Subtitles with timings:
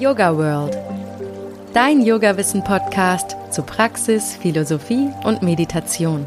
[0.00, 0.78] Yoga World.
[1.74, 6.26] Dein Yoga-Wissen-Podcast zu Praxis, Philosophie und Meditation.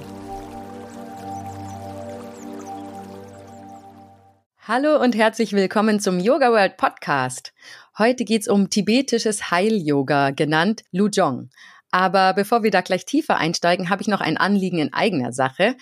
[4.67, 7.51] Hallo und herzlich willkommen zum Yoga World Podcast.
[7.97, 11.49] Heute geht's um tibetisches Heil-Yoga, genannt Lujong.
[11.89, 15.75] Aber bevor wir da gleich tiefer einsteigen, habe ich noch ein Anliegen in eigener Sache.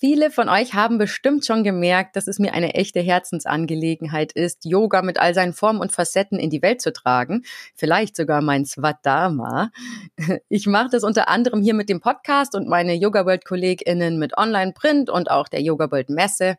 [0.00, 5.02] Viele von euch haben bestimmt schon gemerkt, dass es mir eine echte Herzensangelegenheit ist, Yoga
[5.02, 7.42] mit all seinen Formen und Facetten in die Welt zu tragen.
[7.74, 9.70] Vielleicht sogar mein Swadharma.
[10.48, 14.38] Ich mache das unter anderem hier mit dem Podcast und meine Yoga World KollegInnen mit
[14.38, 16.58] Online-Print und auch der Yoga World Messe.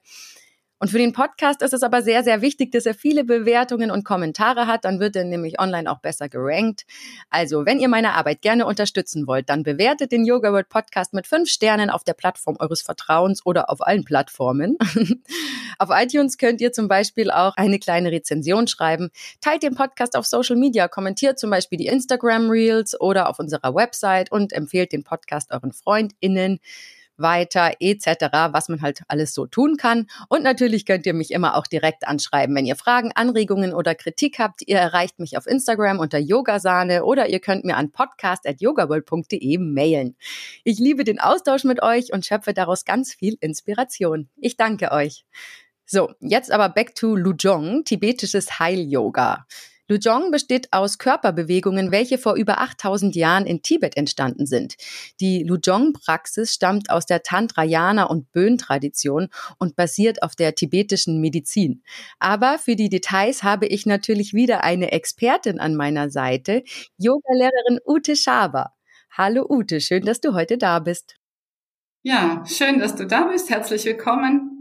[0.80, 4.06] Und für den Podcast ist es aber sehr, sehr wichtig, dass er viele Bewertungen und
[4.06, 4.86] Kommentare hat.
[4.86, 6.86] Dann wird er nämlich online auch besser gerankt.
[7.30, 11.28] Also, wenn ihr meine Arbeit gerne unterstützen wollt, dann bewertet den Yoga World Podcast mit
[11.28, 14.78] fünf Sternen auf der Plattform eures Vertrauens oder auf allen Plattformen.
[15.80, 19.09] auf iTunes könnt ihr zum Beispiel auch eine kleine Rezension schreiben.
[19.42, 23.75] Teilt den Podcast auf Social Media, kommentiert zum Beispiel die Instagram Reels oder auf unserer
[23.75, 26.59] Website und empfehlt den Podcast euren FreundInnen
[27.20, 28.08] weiter etc.,
[28.52, 30.08] was man halt alles so tun kann.
[30.28, 34.39] Und natürlich könnt ihr mich immer auch direkt anschreiben, wenn ihr Fragen, Anregungen oder Kritik
[34.39, 34.62] habt.
[34.66, 40.16] Ihr erreicht mich auf Instagram unter Yogasahne oder ihr könnt mir an podcast.yogaworld.de mailen.
[40.64, 44.30] Ich liebe den Austausch mit euch und schöpfe daraus ganz viel Inspiration.
[44.38, 45.25] Ich danke euch.
[45.86, 49.47] So, jetzt aber back to Lujong, tibetisches Heil-Yoga.
[49.90, 54.76] Lujong besteht aus Körperbewegungen, welche vor über 8000 Jahren in Tibet entstanden sind.
[55.20, 61.81] Die Lujong-Praxis stammt aus der Tantrayana- und Bön-Tradition und basiert auf der tibetischen Medizin.
[62.20, 66.64] Aber für die Details habe ich natürlich wieder eine Expertin an meiner Seite,
[66.98, 68.74] Yogalehrerin Ute Schaber.
[69.12, 71.16] Hallo Ute, schön, dass du heute da bist.
[72.03, 73.50] Ja, schön, dass du da bist.
[73.50, 74.59] Herzlich willkommen.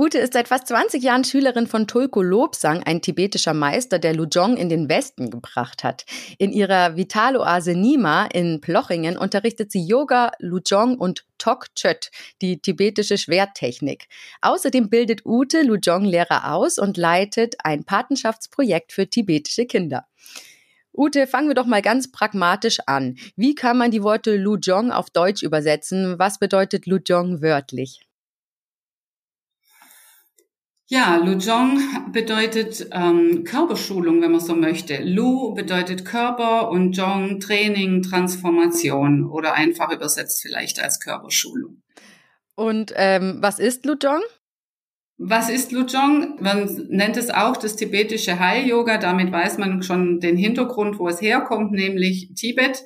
[0.00, 4.56] Ute ist seit fast 20 Jahren Schülerin von Tulko Lobsang, ein tibetischer Meister, der Lujong
[4.56, 6.06] in den Westen gebracht hat.
[6.38, 12.10] In ihrer Vitaloase Nima in Plochingen unterrichtet sie Yoga, Lujong und Tok Chöt,
[12.40, 14.08] die tibetische Schwerttechnik.
[14.40, 20.06] Außerdem bildet Ute Lujong-Lehrer aus und leitet ein Patenschaftsprojekt für tibetische Kinder.
[20.96, 23.18] Ute, fangen wir doch mal ganz pragmatisch an.
[23.36, 26.18] Wie kann man die Worte Lujong auf Deutsch übersetzen?
[26.18, 28.00] Was bedeutet Lujong wörtlich?
[30.92, 31.78] Ja, Lujong
[32.10, 35.00] bedeutet ähm, Körperschulung, wenn man so möchte.
[35.04, 41.80] Lu bedeutet Körper und Jong Training, Transformation oder einfach übersetzt vielleicht als Körperschulung.
[42.56, 44.20] Und ähm, was ist Lujong?
[45.16, 46.42] Was ist Lujong?
[46.42, 48.98] Man nennt es auch das tibetische Heil-Yoga.
[48.98, 52.82] Damit weiß man schon den Hintergrund, wo es herkommt, nämlich Tibet.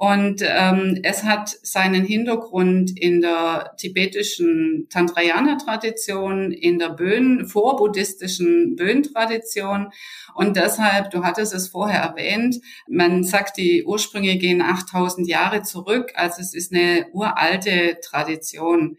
[0.00, 9.90] Und ähm, es hat seinen Hintergrund in der tibetischen Tantrayana-Tradition, in der Bön, vorbuddhistischen Bön-Tradition.
[10.36, 16.12] Und deshalb, du hattest es vorher erwähnt, man sagt, die Ursprünge gehen 8000 Jahre zurück.
[16.14, 18.98] Also es ist eine uralte Tradition.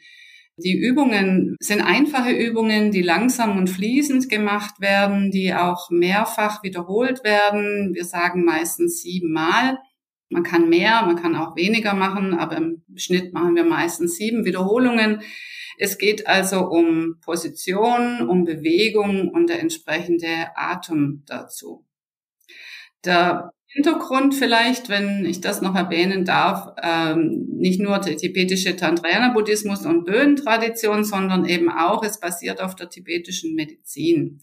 [0.58, 7.24] Die Übungen sind einfache Übungen, die langsam und fließend gemacht werden, die auch mehrfach wiederholt
[7.24, 7.96] werden.
[7.96, 9.78] Wir sagen meistens siebenmal.
[10.30, 14.46] Man kann mehr, man kann auch weniger machen, aber im Schnitt machen wir meistens sieben
[14.46, 15.22] Wiederholungen.
[15.78, 21.86] Es geht also um Position, um Bewegung und der entsprechende Atem dazu.
[23.06, 29.86] Der Hintergrund vielleicht, wenn ich das noch erwähnen darf, ähm, nicht nur der tibetische Tantrayana-Buddhismus
[29.86, 34.42] und Böen-Tradition, sondern eben auch, es basiert auf der tibetischen Medizin.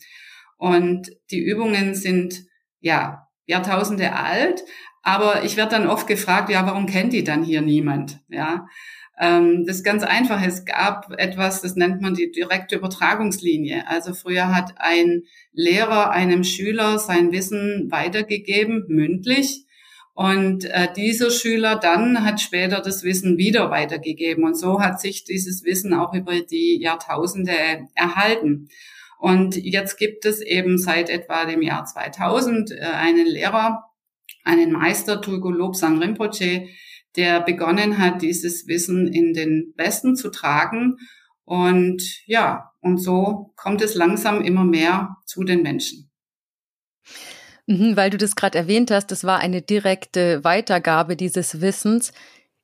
[0.59, 2.45] Und die Übungen sind,
[2.81, 4.63] ja, Jahrtausende alt,
[5.07, 8.19] aber ich werde dann oft gefragt, ja, warum kennt die dann hier niemand?
[8.29, 8.67] Ja,
[9.17, 10.45] ähm, das ist ganz einfach.
[10.45, 13.87] Es gab etwas, das nennt man die direkte Übertragungslinie.
[13.87, 15.23] Also früher hat ein
[15.53, 19.67] Lehrer einem Schüler sein Wissen weitergegeben, mündlich.
[20.13, 24.43] Und äh, dieser Schüler dann hat später das Wissen wieder weitergegeben.
[24.43, 27.53] Und so hat sich dieses Wissen auch über die Jahrtausende
[27.95, 28.71] erhalten.
[29.21, 33.85] Und jetzt gibt es eben seit etwa dem Jahr 2000 äh, einen Lehrer,
[34.45, 36.69] einen Meister, Tulku Lobsang Rinpoche,
[37.17, 40.97] der begonnen hat, dieses Wissen in den Westen zu tragen.
[41.45, 46.11] Und ja, und so kommt es langsam immer mehr zu den Menschen.
[47.67, 52.13] Mhm, weil du das gerade erwähnt hast, das war eine direkte Weitergabe dieses Wissens.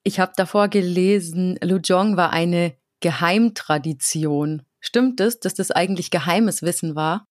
[0.04, 4.62] Ich habe davor gelesen, Lujong war eine Geheimtradition.
[4.80, 7.26] Stimmt es, dass das eigentlich geheimes Wissen war?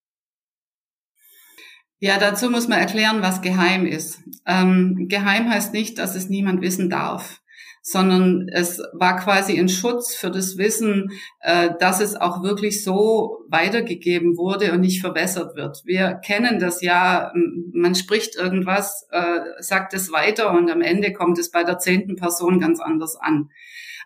[2.03, 4.21] Ja, dazu muss man erklären, was geheim ist.
[4.48, 7.42] Ähm, geheim heißt nicht, dass es niemand wissen darf,
[7.83, 11.12] sondern es war quasi ein Schutz für das Wissen,
[11.42, 15.83] äh, dass es auch wirklich so weitergegeben wurde und nicht verwässert wird.
[15.86, 17.31] Wir kennen das ja,
[17.71, 22.15] man spricht irgendwas, äh, sagt es weiter und am Ende kommt es bei der zehnten
[22.15, 23.51] Person ganz anders an.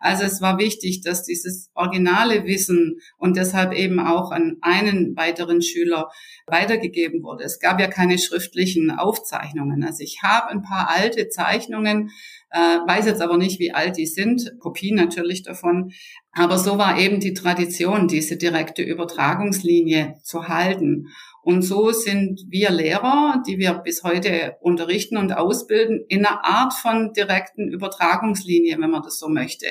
[0.06, 5.64] Also es war wichtig, dass dieses originale Wissen und deshalb eben auch an einen weiteren
[5.64, 6.12] Schüler
[6.46, 7.44] weitergegeben wurde.
[7.44, 9.84] Es gab ja keine schriftlichen Aufzeichnungen.
[9.84, 12.12] Also ich habe ein paar alte Zeichnungen,
[12.52, 15.92] äh, weiß jetzt aber nicht, wie alt die sind, Kopien natürlich davon.
[16.32, 21.08] Aber so war eben die Tradition, diese direkte Übertragungslinie zu halten.
[21.44, 26.74] Und so sind wir Lehrer, die wir bis heute unterrichten und ausbilden, in einer Art
[26.74, 29.68] von direkten Übertragungslinie, wenn man das so möchte.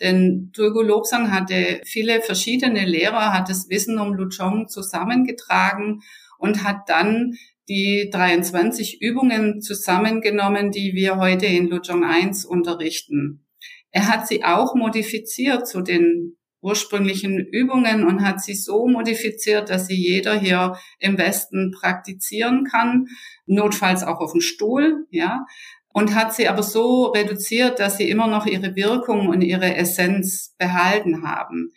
[0.00, 6.02] Denn Turgo Lobsang hatte viele verschiedene Lehrer, hat das Wissen um Luchong zusammengetragen
[6.38, 7.34] und hat dann
[7.72, 13.46] die 23 Übungen zusammengenommen, die wir heute in Luchong 1 unterrichten.
[13.90, 19.86] Er hat sie auch modifiziert zu den ursprünglichen Übungen und hat sie so modifiziert, dass
[19.86, 23.06] sie jeder hier im Westen praktizieren kann,
[23.46, 25.46] notfalls auch auf dem Stuhl, ja,
[25.94, 30.54] und hat sie aber so reduziert, dass sie immer noch ihre Wirkung und ihre Essenz
[30.58, 31.72] behalten haben.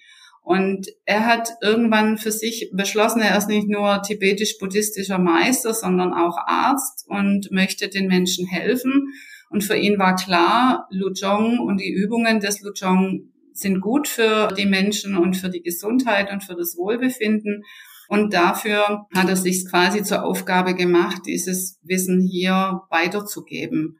[0.46, 6.38] Und er hat irgendwann für sich beschlossen, er ist nicht nur tibetisch-buddhistischer Meister, sondern auch
[6.38, 9.08] Arzt und möchte den Menschen helfen.
[9.50, 14.68] Und für ihn war klar, Lujong und die Übungen des Lujong sind gut für die
[14.68, 17.64] Menschen und für die Gesundheit und für das Wohlbefinden.
[18.08, 23.98] Und dafür hat er sich quasi zur Aufgabe gemacht, dieses Wissen hier weiterzugeben.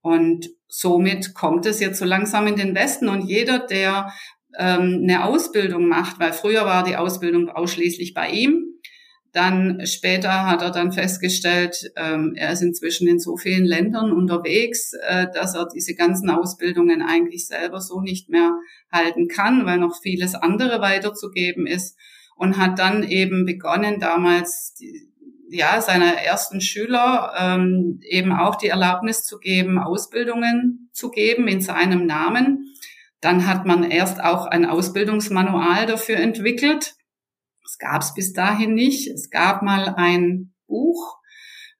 [0.00, 4.12] Und somit kommt es jetzt so langsam in den Westen und jeder, der
[4.58, 8.66] ähm, eine Ausbildung macht, weil früher war die Ausbildung ausschließlich bei ihm,
[9.36, 14.94] dann später hat er dann festgestellt, ähm, er ist inzwischen in so vielen Ländern unterwegs,
[15.06, 18.52] äh, dass er diese ganzen Ausbildungen eigentlich selber so nicht mehr
[18.90, 21.98] halten kann, weil noch vieles andere weiterzugeben ist
[22.36, 24.74] und hat dann eben begonnen, damals
[25.50, 31.60] ja seiner ersten Schüler ähm, eben auch die Erlaubnis zu geben, Ausbildungen zu geben in
[31.60, 32.72] seinem Namen.
[33.20, 36.96] Dann hat man erst auch ein Ausbildungsmanual dafür entwickelt
[37.66, 39.08] das gab es bis dahin nicht.
[39.08, 41.16] Es gab mal ein Buch,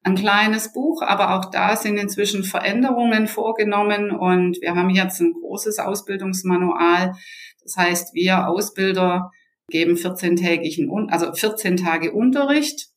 [0.02, 5.32] ein kleines Buch, aber auch da sind inzwischen Veränderungen vorgenommen und wir haben jetzt ein
[5.32, 7.14] großes Ausbildungsmanual.
[7.62, 9.30] Das heißt, wir Ausbilder
[9.68, 12.88] geben 14-tägigen, also 14 Tage Unterricht.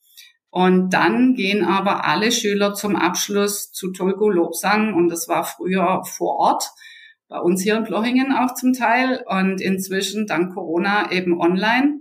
[0.51, 6.03] Und dann gehen aber alle Schüler zum Abschluss zu Tolgo Lobsang und das war früher
[6.05, 6.71] vor Ort,
[7.29, 11.99] bei uns hier in Plochingen auch zum Teil und inzwischen dank Corona eben online.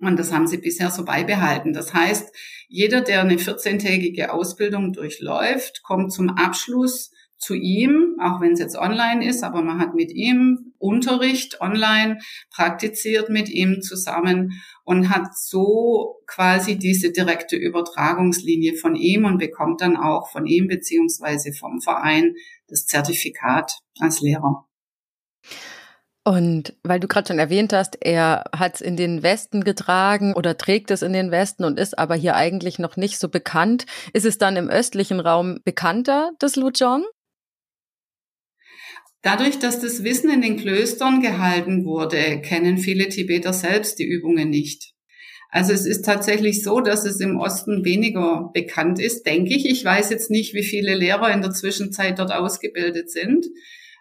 [0.00, 1.72] Und das haben sie bisher so beibehalten.
[1.72, 2.34] Das heißt,
[2.68, 8.76] jeder, der eine 14-tägige Ausbildung durchläuft, kommt zum Abschluss zu ihm, auch wenn es jetzt
[8.76, 12.18] online ist, aber man hat mit ihm Unterricht online,
[12.50, 19.80] praktiziert mit ihm zusammen und hat so quasi diese direkte Übertragungslinie von ihm und bekommt
[19.80, 22.34] dann auch von ihm beziehungsweise vom Verein
[22.68, 24.68] das Zertifikat als Lehrer.
[26.24, 30.58] Und weil du gerade schon erwähnt hast, er hat es in den Westen getragen oder
[30.58, 33.86] trägt es in den Westen und ist aber hier eigentlich noch nicht so bekannt.
[34.12, 37.06] Ist es dann im östlichen Raum bekannter, das Lujong?
[39.22, 44.50] Dadurch, dass das Wissen in den Klöstern gehalten wurde, kennen viele Tibeter selbst die Übungen
[44.50, 44.92] nicht.
[45.50, 49.64] Also es ist tatsächlich so, dass es im Osten weniger bekannt ist, denke ich.
[49.66, 53.46] Ich weiß jetzt nicht, wie viele Lehrer in der Zwischenzeit dort ausgebildet sind.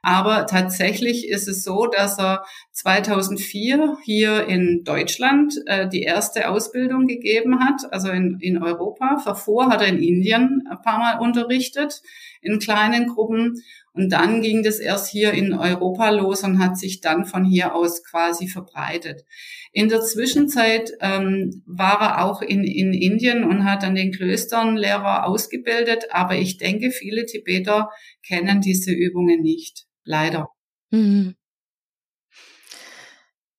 [0.04, 7.08] Aber tatsächlich ist es so, dass er 2004 hier in Deutschland äh, die erste Ausbildung
[7.08, 9.22] gegeben hat, also in, in Europa.
[9.25, 12.01] Davor hat er in Indien ein paar Mal unterrichtet,
[12.42, 13.63] in kleinen Gruppen.
[13.98, 17.74] Und dann ging das erst hier in Europa los und hat sich dann von hier
[17.74, 19.25] aus quasi verbreitet.
[19.72, 24.77] In der Zwischenzeit ähm, war er auch in, in Indien und hat an den Klöstern
[24.77, 27.89] Lehrer ausgebildet, aber ich denke, viele Tibeter
[28.25, 29.86] kennen diese Übungen nicht.
[30.04, 30.50] Leider.
[30.92, 31.36] Mhm.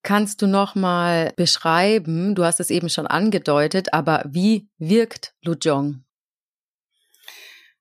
[0.05, 6.05] Kannst du noch mal beschreiben, du hast es eben schon angedeutet, aber wie wirkt Lujong?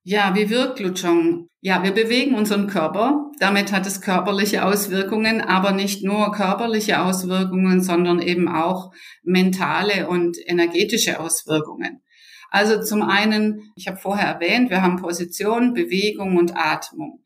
[0.09, 1.49] Ja, wie wirkt Lujong?
[1.59, 3.29] Ja, wir bewegen unseren Körper.
[3.39, 10.37] Damit hat es körperliche Auswirkungen, aber nicht nur körperliche Auswirkungen, sondern eben auch mentale und
[10.45, 12.03] energetische Auswirkungen.
[12.49, 17.21] Also zum einen, ich habe vorher erwähnt, wir haben Position, Bewegung und Atmung.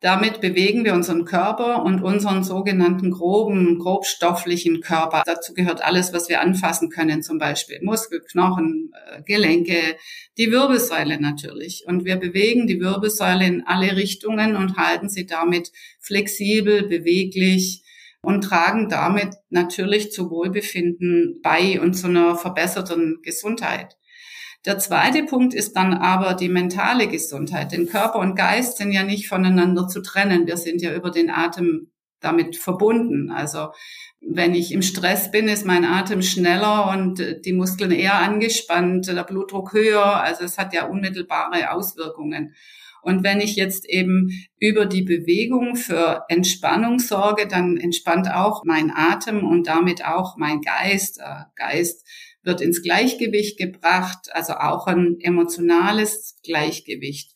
[0.00, 5.24] Damit bewegen wir unseren Körper und unseren sogenannten groben, grobstofflichen Körper.
[5.26, 9.96] Dazu gehört alles, was wir anfassen können, zum Beispiel Muskel, Knochen, äh, Gelenke,
[10.36, 11.82] die Wirbelsäule natürlich.
[11.86, 17.82] Und wir bewegen die Wirbelsäule in alle Richtungen und halten sie damit flexibel, beweglich
[18.20, 23.96] und tragen damit natürlich zu Wohlbefinden bei und zu einer verbesserten Gesundheit.
[24.66, 27.72] Der zweite Punkt ist dann aber die mentale Gesundheit.
[27.72, 30.46] Denn Körper und Geist sind ja nicht voneinander zu trennen.
[30.46, 33.30] Wir sind ja über den Atem damit verbunden.
[33.30, 33.68] Also
[34.20, 39.22] wenn ich im Stress bin, ist mein Atem schneller und die Muskeln eher angespannt, der
[39.22, 40.20] Blutdruck höher.
[40.20, 42.54] Also es hat ja unmittelbare Auswirkungen.
[43.02, 48.92] Und wenn ich jetzt eben über die Bewegung für Entspannung sorge, dann entspannt auch mein
[48.94, 51.20] Atem und damit auch mein Geist.
[51.20, 52.06] Äh, Geist
[52.42, 57.32] wird ins Gleichgewicht gebracht, also auch ein emotionales Gleichgewicht.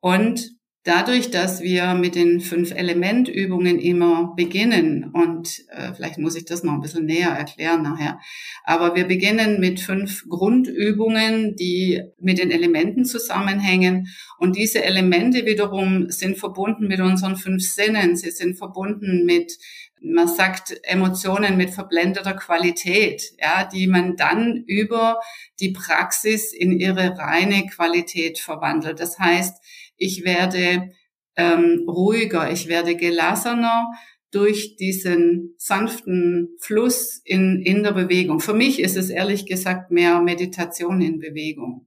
[0.00, 6.44] Und dadurch, dass wir mit den fünf Elementübungen immer beginnen, und äh, vielleicht muss ich
[6.44, 8.20] das noch ein bisschen näher erklären nachher,
[8.64, 14.08] aber wir beginnen mit fünf Grundübungen, die mit den Elementen zusammenhängen.
[14.38, 18.16] Und diese Elemente wiederum sind verbunden mit unseren fünf Sinnen.
[18.16, 19.52] Sie sind verbunden mit
[20.00, 25.20] man sagt Emotionen mit verblendeter Qualität, ja, die man dann über
[25.60, 29.00] die Praxis in ihre reine Qualität verwandelt.
[29.00, 29.56] Das heißt,
[29.96, 30.90] ich werde
[31.36, 33.86] ähm, ruhiger, ich werde gelassener
[34.30, 38.40] durch diesen sanften Fluss in, in der Bewegung.
[38.40, 41.85] Für mich ist es ehrlich gesagt mehr Meditation in Bewegung.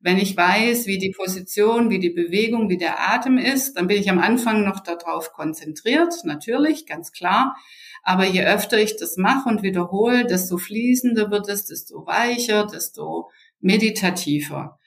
[0.00, 4.00] Wenn ich weiß, wie die Position, wie die Bewegung, wie der Atem ist, dann bin
[4.00, 7.56] ich am Anfang noch darauf konzentriert, natürlich, ganz klar.
[8.04, 13.28] Aber je öfter ich das mache und wiederhole, desto fließender wird es, desto weicher, desto
[13.60, 14.78] meditativer.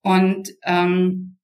[0.00, 1.36] Und ähm,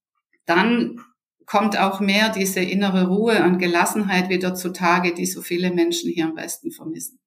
[0.47, 0.99] dann
[1.47, 6.25] kommt auch mehr diese innere Ruhe und Gelassenheit wieder zutage, die so viele Menschen hier
[6.25, 7.19] im Westen vermissen.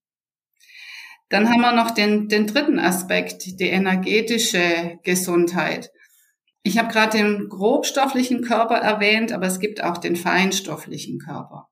[1.33, 5.89] Dann haben wir noch den, den dritten Aspekt, die energetische Gesundheit.
[6.61, 11.69] Ich habe gerade den grobstofflichen Körper erwähnt, aber es gibt auch den feinstofflichen Körper.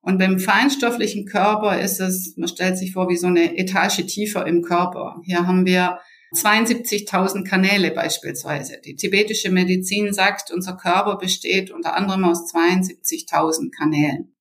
[0.00, 4.46] Und beim feinstofflichen Körper ist es, man stellt sich vor, wie so eine Etage tiefer
[4.46, 5.20] im Körper.
[5.26, 5.98] Hier haben wir
[6.34, 8.80] 72.000 Kanäle beispielsweise.
[8.82, 14.34] Die tibetische Medizin sagt, unser Körper besteht unter anderem aus 72.000 Kanälen.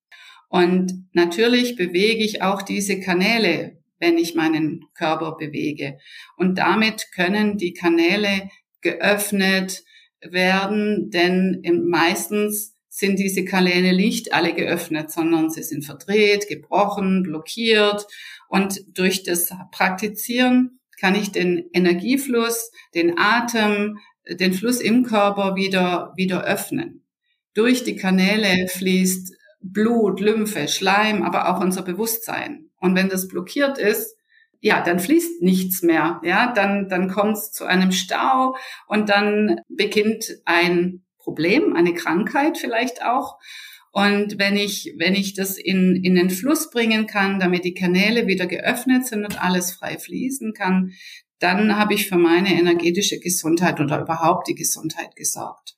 [0.47, 5.97] Und natürlich bewege ich auch diese Kanäle wenn ich meinen Körper bewege.
[6.35, 8.49] Und damit können die Kanäle
[8.81, 9.85] geöffnet
[10.19, 18.05] werden, denn meistens sind diese Kanäle nicht alle geöffnet, sondern sie sind verdreht, gebrochen, blockiert.
[18.49, 26.11] Und durch das Praktizieren kann ich den Energiefluss, den Atem, den Fluss im Körper wieder,
[26.17, 27.05] wieder öffnen.
[27.53, 29.33] Durch die Kanäle fließt
[29.63, 32.69] Blut, Lymphe, Schleim, aber auch unser Bewusstsein.
[32.79, 34.17] Und wenn das blockiert ist,
[34.59, 36.21] ja, dann fließt nichts mehr.
[36.23, 38.55] Ja, dann, dann kommt es zu einem Stau
[38.87, 43.39] und dann beginnt ein Problem, eine Krankheit vielleicht auch.
[43.91, 48.25] Und wenn ich, wenn ich das in, in den Fluss bringen kann, damit die Kanäle
[48.25, 50.93] wieder geöffnet sind und alles frei fließen kann,
[51.39, 55.75] dann habe ich für meine energetische Gesundheit oder überhaupt die Gesundheit gesorgt.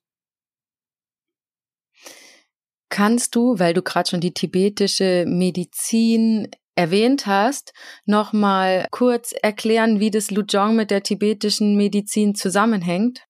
[2.95, 7.73] Kannst du, weil du gerade schon die tibetische Medizin erwähnt hast,
[8.05, 13.25] noch mal kurz erklären, wie das Lujong mit der tibetischen Medizin zusammenhängt?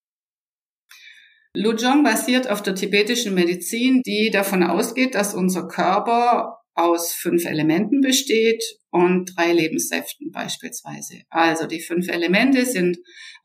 [1.55, 8.01] Lujong basiert auf der tibetischen Medizin, die davon ausgeht, dass unser Körper aus fünf Elementen
[8.01, 11.21] besteht und drei Lebenssäften beispielsweise.
[11.31, 12.99] Also die fünf Elemente sind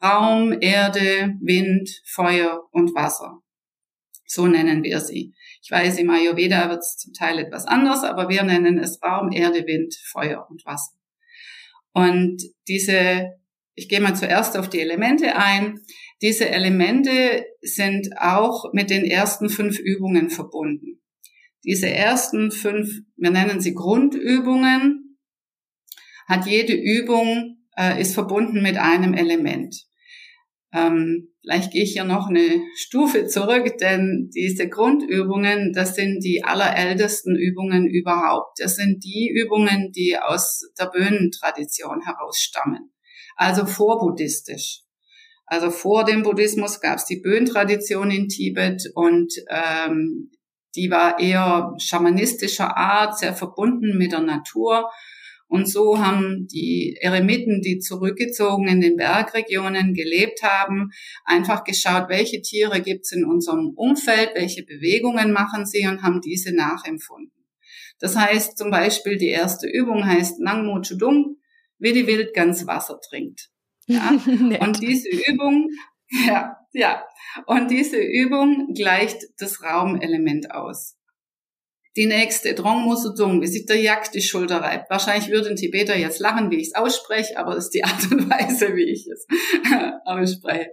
[0.05, 3.41] Raum, Erde, Wind, Feuer und Wasser.
[4.27, 5.33] So nennen wir sie.
[5.63, 9.31] Ich weiß, im Ayurveda wird es zum Teil etwas anders, aber wir nennen es Raum,
[9.31, 10.93] Erde, Wind, Feuer und Wasser.
[11.93, 13.35] Und diese,
[13.75, 15.81] ich gehe mal zuerst auf die Elemente ein.
[16.23, 21.03] Diese Elemente sind auch mit den ersten fünf Übungen verbunden.
[21.65, 25.19] Diese ersten fünf, wir nennen sie Grundübungen,
[26.27, 29.90] hat jede Übung, äh, ist verbunden mit einem Element.
[30.73, 36.45] Ähm, vielleicht gehe ich hier noch eine Stufe zurück, denn diese Grundübungen, das sind die
[36.45, 38.61] allerältesten Übungen überhaupt.
[38.61, 42.93] Das sind die Übungen, die aus der Böhnentradition herausstammen.
[43.37, 44.83] Also vorbuddhistisch.
[45.47, 50.31] Also vor dem Buddhismus gab es die Böhnentradition in Tibet und ähm,
[50.77, 54.89] die war eher schamanistischer Art, sehr verbunden mit der Natur
[55.51, 60.91] Und so haben die Eremiten, die zurückgezogen in den Bergregionen gelebt haben,
[61.25, 66.55] einfach geschaut, welche Tiere gibt's in unserem Umfeld, welche Bewegungen machen sie und haben diese
[66.55, 67.45] nachempfunden.
[67.99, 71.39] Das heißt zum Beispiel, die erste Übung heißt Nangmo Chudung,
[71.81, 73.51] wie die Wildgans Wasser trinkt.
[73.87, 74.11] Ja?
[74.61, 75.69] und diese Übung,
[76.29, 77.03] ja, ja,
[77.47, 80.97] und diese Übung gleicht das Raumelement aus.
[81.97, 84.89] Die nächste, Drong Musudung, wie sich der Jagd die Schulter reibt.
[84.91, 88.11] Wahrscheinlich würde ein Tibeter jetzt lachen, wie ich es ausspreche, aber das ist die Art
[88.13, 89.27] und Weise, wie ich es
[90.05, 90.71] ausspreche.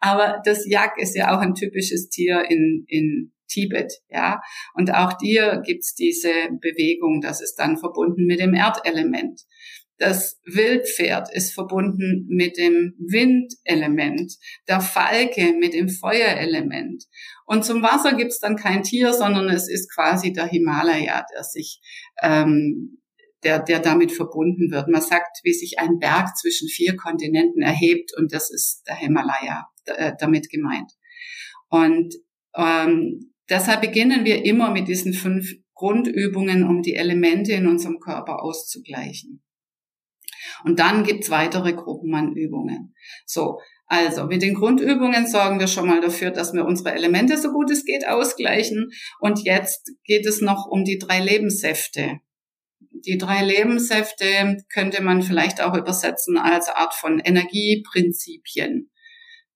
[0.00, 4.40] Aber das Yak ist ja auch ein typisches Tier in, in Tibet, ja.
[4.74, 9.42] Und auch dir gibt's diese Bewegung, das ist dann verbunden mit dem Erdelement.
[9.98, 14.32] Das Wildpferd ist verbunden mit dem Windelement,
[14.66, 17.04] der Falke mit dem Feuerelement.
[17.52, 21.80] Und zum Wasser gibt's dann kein Tier, sondern es ist quasi der Himalaya, der sich
[22.22, 22.98] ähm,
[23.44, 24.88] der, der damit verbunden wird.
[24.88, 29.66] Man sagt, wie sich ein Berg zwischen vier Kontinenten erhebt und das ist der Himalaya
[29.86, 30.92] äh, damit gemeint.
[31.68, 32.14] Und
[32.56, 38.42] ähm, Deshalb beginnen wir immer mit diesen fünf Grundübungen, um die Elemente in unserem Körper
[38.42, 39.42] auszugleichen.
[40.64, 42.94] Und dann gibt's weitere Gruppenmannübungen.
[43.26, 43.60] So,
[43.92, 47.70] also mit den Grundübungen sorgen wir schon mal dafür, dass wir unsere Elemente so gut
[47.70, 48.90] es geht ausgleichen.
[49.20, 52.20] Und jetzt geht es noch um die drei Lebenssäfte.
[52.80, 58.90] Die drei Lebenssäfte könnte man vielleicht auch übersetzen als Art von Energieprinzipien.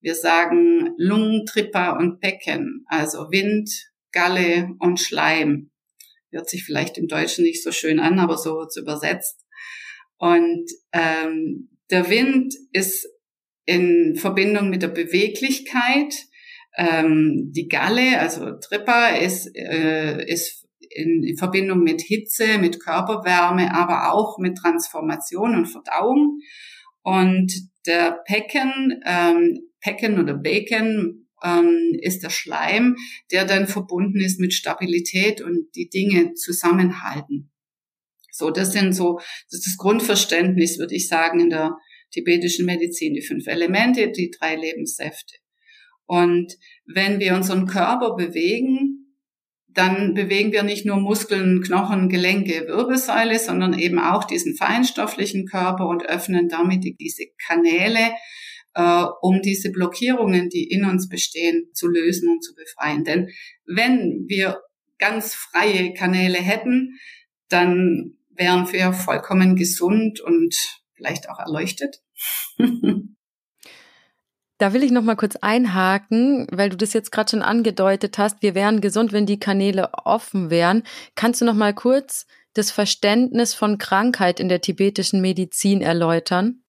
[0.02, 3.70] Wir sagen Lungentripper und Becken, also Wind,
[4.12, 5.70] Galle und Schleim.
[6.30, 9.46] Hört sich vielleicht im Deutschen nicht so schön an, aber so wird's übersetzt.
[10.18, 13.08] Und ähm, der Wind ist
[13.66, 16.14] in Verbindung mit der Beweglichkeit.
[16.76, 24.12] Ähm, die Galle, also Tripper, ist, äh, ist in Verbindung mit Hitze, mit Körperwärme, aber
[24.12, 26.38] auch mit Transformation und Verdauung.
[27.02, 27.52] Und
[27.86, 32.96] der Pecken ähm, Pecken oder Bacon ähm, ist der Schleim,
[33.30, 37.52] der dann verbunden ist mit Stabilität und die Dinge zusammenhalten.
[38.32, 39.18] So, das sind so,
[39.48, 41.76] das ist das Grundverständnis, würde ich sagen, in der
[42.16, 45.34] tibetischen Medizin, die fünf Elemente, die drei Lebenssäfte.
[46.06, 46.54] Und
[46.86, 49.14] wenn wir unseren Körper bewegen,
[49.68, 55.86] dann bewegen wir nicht nur Muskeln, Knochen, Gelenke, Wirbelsäule, sondern eben auch diesen feinstofflichen Körper
[55.88, 58.12] und öffnen damit diese Kanäle
[58.74, 63.04] äh, um diese Blockierungen, die in uns bestehen, zu lösen und zu befreien.
[63.04, 63.28] Denn
[63.66, 64.60] wenn wir
[64.98, 66.98] ganz freie Kanäle hätten,
[67.48, 70.54] dann wären wir vollkommen gesund und
[70.96, 72.02] vielleicht auch erleuchtet.
[74.58, 78.40] Da will ich noch mal kurz einhaken, weil du das jetzt gerade schon angedeutet hast.
[78.40, 80.82] Wir wären gesund, wenn die Kanäle offen wären.
[81.14, 86.62] Kannst du noch mal kurz das Verständnis von Krankheit in der tibetischen Medizin erläutern?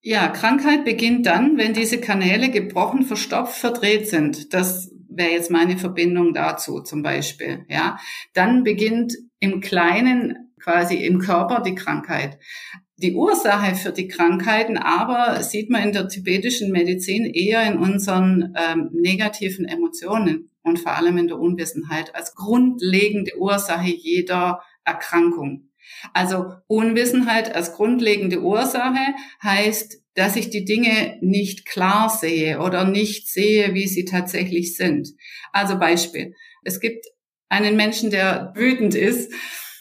[0.00, 4.54] Ja, Krankheit beginnt dann, wenn diese Kanäle gebrochen, verstopft, verdreht sind.
[4.54, 7.66] Das wäre jetzt meine Verbindung dazu zum Beispiel.
[7.68, 7.98] Ja,
[8.32, 12.38] dann beginnt im Kleinen quasi im Körper die Krankheit.
[12.98, 18.54] Die Ursache für die Krankheiten aber sieht man in der tibetischen Medizin eher in unseren
[18.54, 25.70] ähm, negativen Emotionen und vor allem in der Unwissenheit als grundlegende Ursache jeder Erkrankung.
[26.12, 33.26] Also Unwissenheit als grundlegende Ursache heißt, dass ich die Dinge nicht klar sehe oder nicht
[33.28, 35.08] sehe, wie sie tatsächlich sind.
[35.50, 36.34] Also Beispiel.
[36.62, 37.06] Es gibt
[37.48, 39.32] einen Menschen, der wütend ist.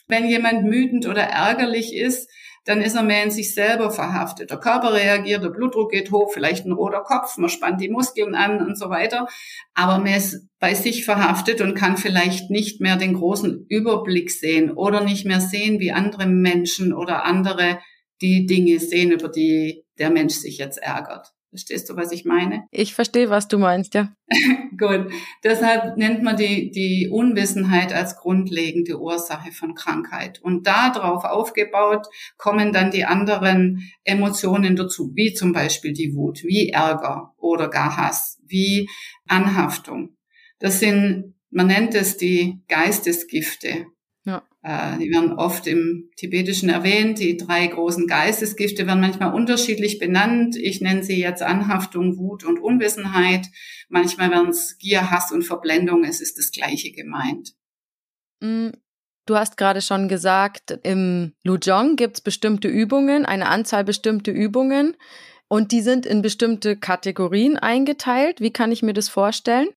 [0.08, 2.30] Wenn jemand wütend oder ärgerlich ist,
[2.68, 4.50] dann ist er mehr in sich selber verhaftet.
[4.50, 8.36] Der Körper reagiert, der Blutdruck geht hoch, vielleicht ein roter Kopf, man spannt die Muskeln
[8.36, 9.28] an und so weiter.
[9.74, 14.72] Aber man ist bei sich verhaftet und kann vielleicht nicht mehr den großen Überblick sehen
[14.72, 17.80] oder nicht mehr sehen, wie andere Menschen oder andere
[18.22, 21.32] die Dinge sehen, über die der Mensch sich jetzt ärgert.
[21.50, 22.66] Verstehst du, was ich meine?
[22.72, 24.10] Ich verstehe, was du meinst, ja.
[24.78, 25.12] Gut.
[25.44, 30.40] Deshalb nennt man die, die Unwissenheit als grundlegende Ursache von Krankheit.
[30.42, 36.70] Und darauf aufgebaut kommen dann die anderen Emotionen dazu, wie zum Beispiel die Wut, wie
[36.70, 38.88] Ärger oder gar Hass, wie
[39.28, 40.16] Anhaftung.
[40.60, 43.88] Das sind, man nennt es die Geistesgifte.
[44.68, 47.20] Äh, die werden oft im Tibetischen erwähnt.
[47.20, 50.58] Die drei großen Geistesgifte werden manchmal unterschiedlich benannt.
[50.58, 53.48] Ich nenne sie jetzt Anhaftung, Wut und Unwissenheit.
[53.88, 56.04] Manchmal werden es Gier, Hass und Verblendung.
[56.04, 57.54] Es ist das Gleiche gemeint.
[58.42, 58.72] Mm,
[59.26, 64.98] du hast gerade schon gesagt, im Lujong gibt es bestimmte Übungen, eine Anzahl bestimmte Übungen.
[65.48, 68.42] Und die sind in bestimmte Kategorien eingeteilt.
[68.42, 69.70] Wie kann ich mir das vorstellen?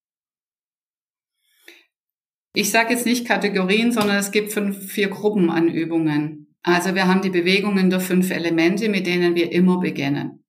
[2.53, 6.57] Ich sage jetzt nicht Kategorien, sondern es gibt fünf, vier Gruppen an Übungen.
[6.63, 10.45] Also wir haben die Bewegungen der fünf Elemente, mit denen wir immer beginnen.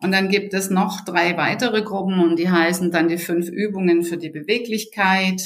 [0.00, 4.02] Und dann gibt es noch drei weitere Gruppen und die heißen dann die fünf Übungen
[4.02, 5.42] für die Beweglichkeit.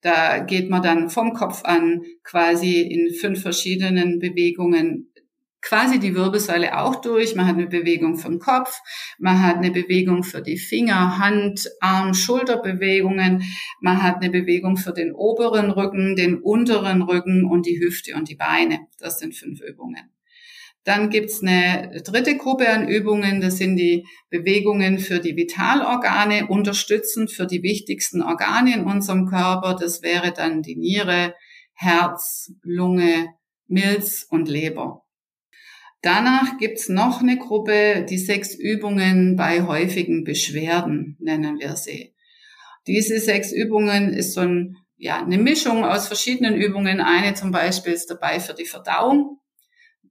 [0.00, 5.10] Da geht man dann vom Kopf an quasi in fünf verschiedenen Bewegungen
[5.64, 7.34] quasi die Wirbelsäule auch durch.
[7.34, 8.80] Man hat eine Bewegung den Kopf,
[9.18, 13.42] man hat eine Bewegung für die Finger, Hand, Arm, Schulterbewegungen,
[13.80, 18.28] man hat eine Bewegung für den oberen Rücken, den unteren Rücken und die Hüfte und
[18.28, 18.80] die Beine.
[18.98, 20.10] Das sind fünf Übungen.
[20.84, 27.32] Dann gibt's eine dritte Gruppe an Übungen, das sind die Bewegungen für die Vitalorgane, unterstützend
[27.32, 29.76] für die wichtigsten Organe in unserem Körper.
[29.80, 31.34] Das wäre dann die Niere,
[31.72, 33.30] Herz, Lunge,
[33.66, 35.03] Milz und Leber.
[36.04, 42.14] Danach gibt's noch eine Gruppe, die sechs Übungen bei häufigen Beschwerden, nennen wir sie.
[42.86, 47.00] Diese sechs Übungen ist so ein, ja, eine Mischung aus verschiedenen Übungen.
[47.00, 49.38] Eine zum Beispiel ist dabei für die Verdauung.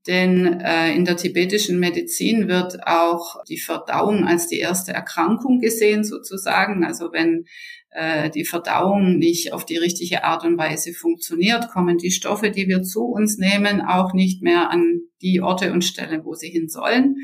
[0.07, 6.03] Denn äh, in der tibetischen Medizin wird auch die Verdauung als die erste Erkrankung gesehen,
[6.03, 6.83] sozusagen.
[6.83, 7.45] Also wenn
[7.93, 12.67] äh, die Verdauung nicht auf die richtige Art und Weise funktioniert, kommen die Stoffe, die
[12.67, 16.69] wir zu uns nehmen, auch nicht mehr an die Orte und Stellen, wo sie hin
[16.69, 17.17] sollen.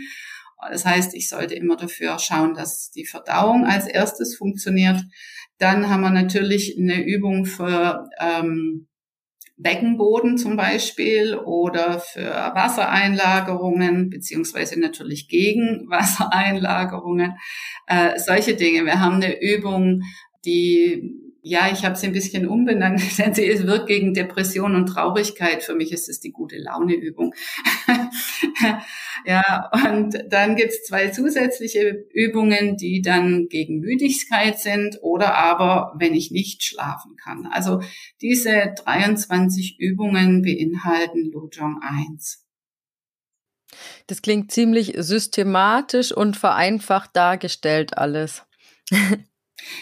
[0.71, 5.01] Das heißt, ich sollte immer dafür schauen, dass die Verdauung als erstes funktioniert.
[5.57, 8.87] Dann haben wir natürlich eine Übung für ähm,
[9.59, 17.37] Beckenboden zum Beispiel oder für Wassereinlagerungen, beziehungsweise natürlich gegen Wassereinlagerungen,
[17.87, 18.85] äh, solche Dinge.
[18.85, 20.01] Wir haben eine Übung
[20.45, 25.63] die, ja, ich habe sie ein bisschen umbenannt, denn sie wirkt gegen Depression und Traurigkeit.
[25.63, 27.33] Für mich ist es die gute Launeübung.
[29.25, 36.13] ja, und dann gibt's zwei zusätzliche Übungen, die dann gegen Müdigkeit sind oder aber, wenn
[36.13, 37.47] ich nicht schlafen kann.
[37.51, 37.81] Also
[38.21, 42.45] diese 23 Übungen beinhalten Lojong 1.
[44.07, 48.43] Das klingt ziemlich systematisch und vereinfacht dargestellt alles.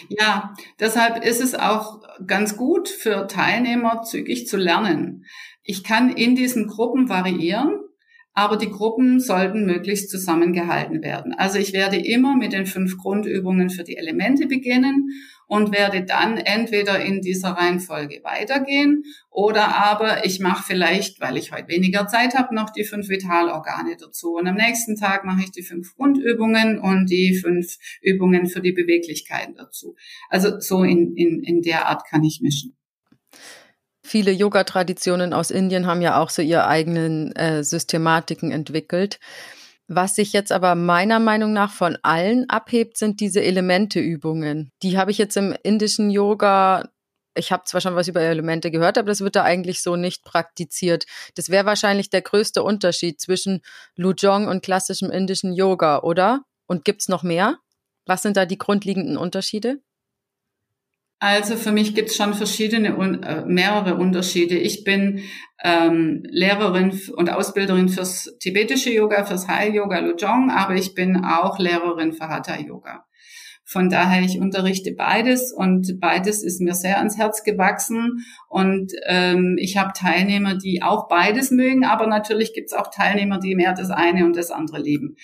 [0.09, 5.25] Ja, deshalb ist es auch ganz gut für Teilnehmer, zügig zu lernen.
[5.63, 7.79] Ich kann in diesen Gruppen variieren,
[8.37, 11.33] aber die Gruppen sollten möglichst zusammengehalten werden.
[11.33, 15.09] Also ich werde immer mit den fünf Grundübungen für die Elemente beginnen
[15.47, 21.51] und werde dann entweder in dieser Reihenfolge weitergehen oder aber ich mache vielleicht, weil ich
[21.51, 24.35] heute weniger Zeit habe, noch die fünf Vitalorgane dazu.
[24.35, 28.71] Und am nächsten Tag mache ich die fünf Grundübungen und die fünf Übungen für die
[28.71, 29.95] Beweglichkeiten dazu.
[30.29, 32.76] Also so in, in, in der Art kann ich mischen.
[34.07, 39.19] Viele Yoga-Traditionen aus Indien haben ja auch so ihre eigenen äh, Systematiken entwickelt.
[39.89, 44.71] Was sich jetzt aber meiner Meinung nach von allen abhebt, sind diese Elementeübungen.
[44.81, 46.89] Die habe ich jetzt im indischen Yoga
[47.35, 50.23] ich habe zwar schon was über Elemente gehört, aber das wird da eigentlich so nicht
[50.23, 51.05] praktiziert.
[51.35, 53.61] Das wäre wahrscheinlich der größte Unterschied zwischen
[53.95, 56.43] Lujong und klassischem indischen Yoga, oder?
[56.65, 57.59] Und gibt's noch mehr?
[58.07, 59.81] Was sind da die grundlegenden Unterschiede?
[61.19, 64.55] Also für mich gibt es schon verschiedene, äh, mehrere Unterschiede.
[64.55, 65.23] Ich bin
[65.63, 72.13] ähm, Lehrerin und Ausbilderin fürs tibetische Yoga, fürs Heil-Yoga Lujong, aber ich bin auch Lehrerin
[72.13, 73.06] für Hatha-Yoga.
[73.69, 78.25] Von daher, ich unterrichte beides und beides ist mir sehr ans Herz gewachsen.
[78.47, 83.39] Und ähm, ich habe Teilnehmer, die auch beides mögen, aber natürlich gibt es auch Teilnehmer,
[83.39, 85.17] die mehr das eine und das andere lieben.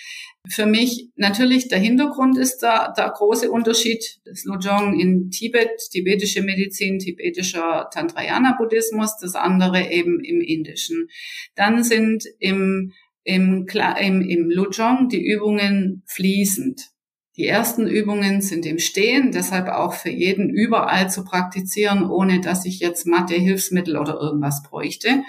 [0.49, 4.19] Für mich natürlich der Hintergrund ist da der große Unterschied.
[4.25, 11.07] Das Lojong in Tibet, tibetische Medizin, tibetischer Tantrayana-Buddhismus, das andere eben im Indischen.
[11.55, 12.91] Dann sind im,
[13.23, 13.65] im,
[14.01, 16.92] im, im Lojong die Übungen fließend.
[17.35, 22.65] Die ersten Übungen sind im Stehen, deshalb auch für jeden überall zu praktizieren, ohne dass
[22.65, 25.23] ich jetzt Mathe, Hilfsmittel oder irgendwas bräuchte.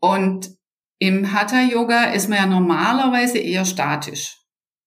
[0.00, 0.50] Und
[0.98, 4.38] im Hatha-Yoga ist man ja normalerweise eher statisch.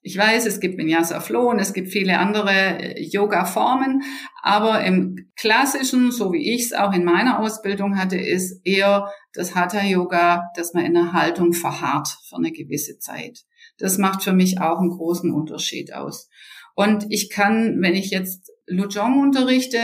[0.01, 4.03] Ich weiß, es gibt Vinyasa Flow und es gibt viele andere äh, Yoga-Formen,
[4.43, 9.55] aber im klassischen, so wie ich es auch in meiner Ausbildung hatte, ist eher das
[9.55, 13.45] Hatha-Yoga, dass man in einer Haltung verharrt für eine gewisse Zeit.
[13.77, 16.29] Das macht für mich auch einen großen Unterschied aus.
[16.75, 19.77] Und ich kann, wenn ich jetzt Lujong unterrichte,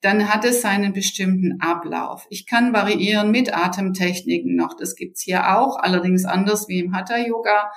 [0.00, 2.26] dann hat es seinen bestimmten Ablauf.
[2.30, 4.74] Ich kann variieren mit Atemtechniken noch.
[4.76, 7.70] Das gibt's hier auch, allerdings anders wie im Hatha Yoga.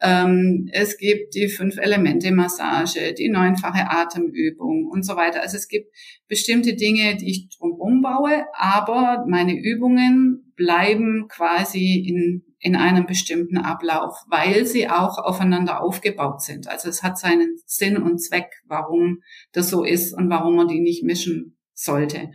[0.00, 5.42] Ähm, es gibt die fünf Elemente Massage, die neunfache Atemübung und so weiter.
[5.42, 5.94] Also es gibt
[6.26, 13.58] bestimmte Dinge, die ich drumherum baue, aber meine Übungen bleiben quasi in in einem bestimmten
[13.58, 16.68] Ablauf, weil sie auch aufeinander aufgebaut sind.
[16.68, 20.80] Also es hat seinen Sinn und Zweck, warum das so ist und warum man die
[20.80, 22.30] nicht mischen sollte.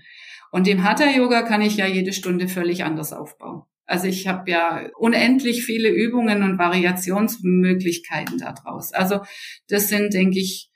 [0.51, 3.63] Und im Hatha-Yoga kann ich ja jede Stunde völlig anders aufbauen.
[3.86, 8.93] Also ich habe ja unendlich viele Übungen und Variationsmöglichkeiten daraus.
[8.93, 9.19] Also
[9.67, 10.69] das sind, denke ich,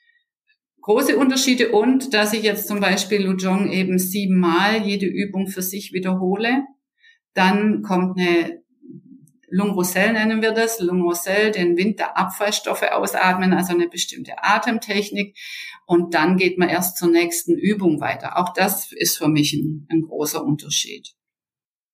[0.81, 5.93] große Unterschiede und dass ich jetzt zum Beispiel Lujong eben siebenmal jede Übung für sich
[5.93, 6.63] wiederhole.
[7.33, 8.61] Dann kommt eine
[9.49, 14.43] Lung Roussel nennen wir das, Lung Roussel, den Wind der Abfallstoffe ausatmen, also eine bestimmte
[14.43, 15.37] Atemtechnik.
[15.85, 18.37] Und dann geht man erst zur nächsten Übung weiter.
[18.37, 21.13] Auch das ist für mich ein, ein großer Unterschied.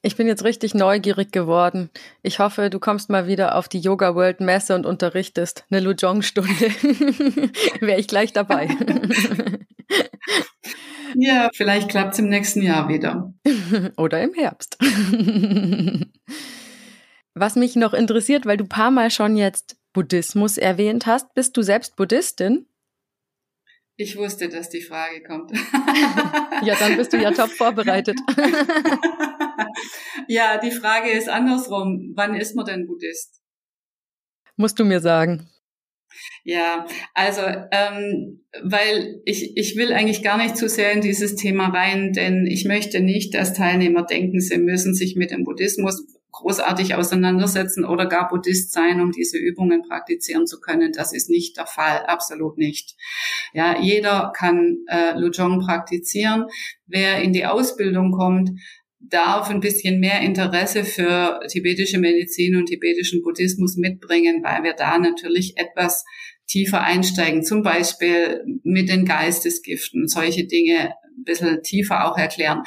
[0.06, 1.90] Ich bin jetzt richtig neugierig geworden.
[2.24, 6.50] Ich hoffe, du kommst mal wieder auf die Yoga World Messe und unterrichtest eine Lujong-Stunde.
[7.80, 8.68] Wäre ich gleich dabei.
[11.16, 13.34] ja, vielleicht klappt es im nächsten Jahr wieder.
[13.96, 14.78] Oder im Herbst.
[17.36, 21.62] Was mich noch interessiert, weil du paar Mal schon jetzt Buddhismus erwähnt hast, bist du
[21.62, 22.68] selbst Buddhistin?
[23.96, 25.52] Ich wusste, dass die Frage kommt.
[26.64, 28.18] ja, dann bist du ja top vorbereitet.
[30.28, 32.14] ja, die Frage ist andersrum.
[32.16, 33.44] Wann ist man denn Buddhist?
[34.56, 35.50] Musst du mir sagen.
[36.44, 37.42] Ja, also
[37.72, 42.46] ähm, weil ich, ich will eigentlich gar nicht zu sehr in dieses Thema rein, denn
[42.46, 48.08] ich möchte nicht, dass Teilnehmer denken, sie müssen sich mit dem Buddhismus großartig auseinandersetzen oder
[48.08, 50.92] gar Buddhist sein, um diese Übungen praktizieren zu können.
[50.92, 52.96] Das ist nicht der Fall, absolut nicht.
[53.54, 56.48] Ja, jeder kann äh, Lujong praktizieren.
[56.88, 58.50] Wer in die Ausbildung kommt,
[59.00, 64.98] darf ein bisschen mehr Interesse für tibetische Medizin und tibetischen Buddhismus mitbringen, weil wir da
[64.98, 66.04] natürlich etwas
[66.48, 72.64] tiefer einsteigen, zum Beispiel mit den Geistesgiften, solche Dinge ein bisschen tiefer auch erklären.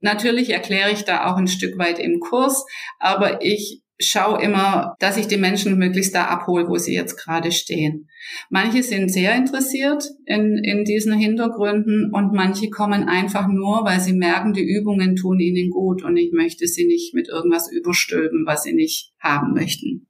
[0.00, 2.64] Natürlich erkläre ich da auch ein Stück weit im Kurs,
[2.98, 7.52] aber ich schaue immer, dass ich die Menschen möglichst da abhole, wo sie jetzt gerade
[7.52, 8.08] stehen.
[8.48, 14.14] Manche sind sehr interessiert in, in diesen Hintergründen und manche kommen einfach nur, weil sie
[14.14, 18.62] merken, die Übungen tun ihnen gut und ich möchte sie nicht mit irgendwas überstülpen, was
[18.62, 20.08] sie nicht haben möchten.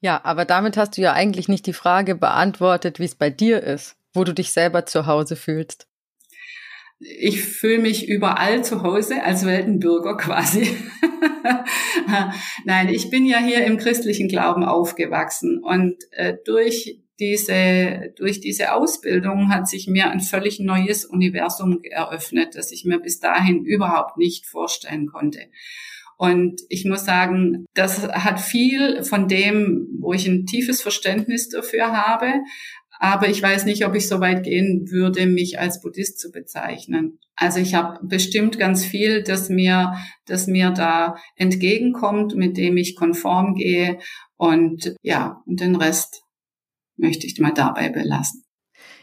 [0.00, 3.62] Ja, aber damit hast du ja eigentlich nicht die Frage beantwortet, wie es bei dir
[3.62, 5.88] ist, wo du dich selber zu Hause fühlst
[6.98, 10.76] ich fühle mich überall zu Hause als Weltenbürger quasi.
[12.64, 18.72] Nein, ich bin ja hier im christlichen Glauben aufgewachsen und äh, durch diese, durch diese
[18.72, 24.18] Ausbildung hat sich mir ein völlig neues Universum eröffnet, das ich mir bis dahin überhaupt
[24.18, 25.40] nicht vorstellen konnte.
[26.18, 31.92] Und ich muss sagen, das hat viel von dem, wo ich ein tiefes Verständnis dafür
[31.92, 32.32] habe,
[32.98, 37.18] aber ich weiß nicht, ob ich so weit gehen würde, mich als Buddhist zu bezeichnen.
[37.34, 39.94] Also ich habe bestimmt ganz viel, das mir,
[40.26, 43.98] das mir da entgegenkommt, mit dem ich konform gehe.
[44.36, 46.22] Und ja, und den Rest
[46.96, 48.42] möchte ich mal dabei belassen.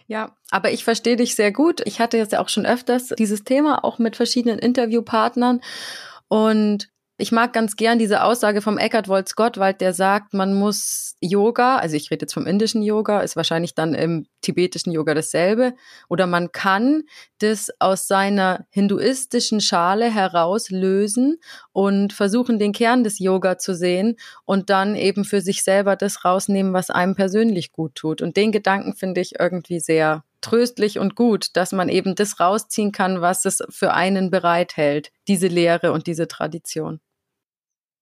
[0.08, 1.82] Ja, aber ich verstehe dich sehr gut.
[1.86, 5.62] Ich hatte jetzt auch schon öfters dieses Thema, auch mit verschiedenen Interviewpartnern.
[6.28, 11.16] Und ich mag ganz gern diese Aussage vom Eckhard Wolz Gottwald, der sagt, man muss
[11.22, 15.74] Yoga, also ich rede jetzt vom indischen Yoga, ist wahrscheinlich dann im tibetischen Yoga dasselbe,
[16.10, 17.04] oder man kann
[17.38, 21.38] das aus seiner hinduistischen Schale herauslösen
[21.72, 26.26] und versuchen, den Kern des Yoga zu sehen und dann eben für sich selber das
[26.26, 28.24] rausnehmen, was einem persönlich gut tut.
[28.24, 32.92] Und den Gedanken finde ich irgendwie sehr tröstlich und gut, dass man eben das rausziehen
[32.92, 37.00] kann, was es für einen bereithält, diese Lehre und diese Tradition.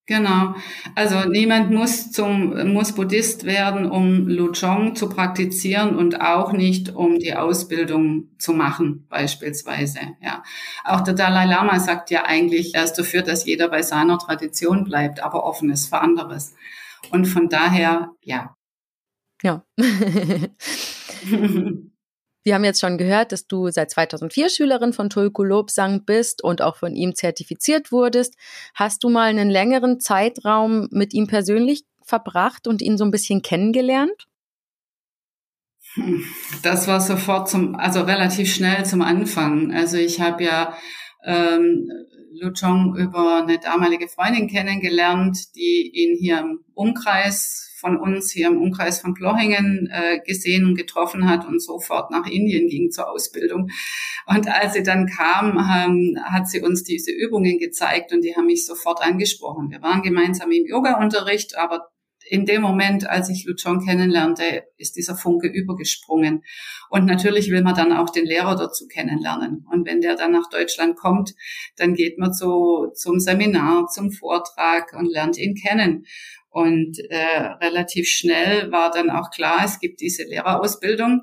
[0.07, 0.55] Genau.
[0.95, 7.19] Also niemand muss zum muss Buddhist werden, um Lujong zu praktizieren und auch nicht um
[7.19, 9.99] die Ausbildung zu machen beispielsweise.
[10.21, 10.43] Ja.
[10.83, 14.83] Auch der Dalai Lama sagt ja eigentlich, er ist dafür, dass jeder bei seiner Tradition
[14.83, 16.55] bleibt, aber offen ist für anderes.
[17.11, 18.55] Und von daher, ja.
[19.43, 19.63] Ja.
[22.43, 26.61] Wir haben jetzt schon gehört, dass du seit 2004 Schülerin von Tulku Lobsang bist und
[26.61, 28.35] auch von ihm zertifiziert wurdest.
[28.73, 33.41] Hast du mal einen längeren Zeitraum mit ihm persönlich verbracht und ihn so ein bisschen
[33.43, 34.27] kennengelernt?
[36.63, 39.73] Das war sofort zum, also relativ schnell zum Anfang.
[39.73, 40.75] Also ich habe ja
[41.23, 41.89] ähm,
[42.33, 48.61] Luchong über eine damalige Freundin kennengelernt, die ihn hier im Umkreis von uns hier im
[48.61, 53.69] Umkreis von Plochingen äh, gesehen und getroffen hat und sofort nach Indien ging zur Ausbildung.
[54.27, 58.45] Und als sie dann kam, ähm, hat sie uns diese Übungen gezeigt und die haben
[58.45, 59.71] mich sofort angesprochen.
[59.71, 61.89] Wir waren gemeinsam im Yoga-Unterricht, aber
[62.29, 66.43] in dem Moment, als ich Luchon kennenlernte, ist dieser Funke übergesprungen.
[66.89, 69.65] Und natürlich will man dann auch den Lehrer dazu kennenlernen.
[69.69, 71.33] Und wenn der dann nach Deutschland kommt,
[71.77, 76.05] dann geht man so zum Seminar, zum Vortrag und lernt ihn kennen.
[76.51, 81.21] Und äh, relativ schnell war dann auch klar, es gibt diese Lehrerausbildung.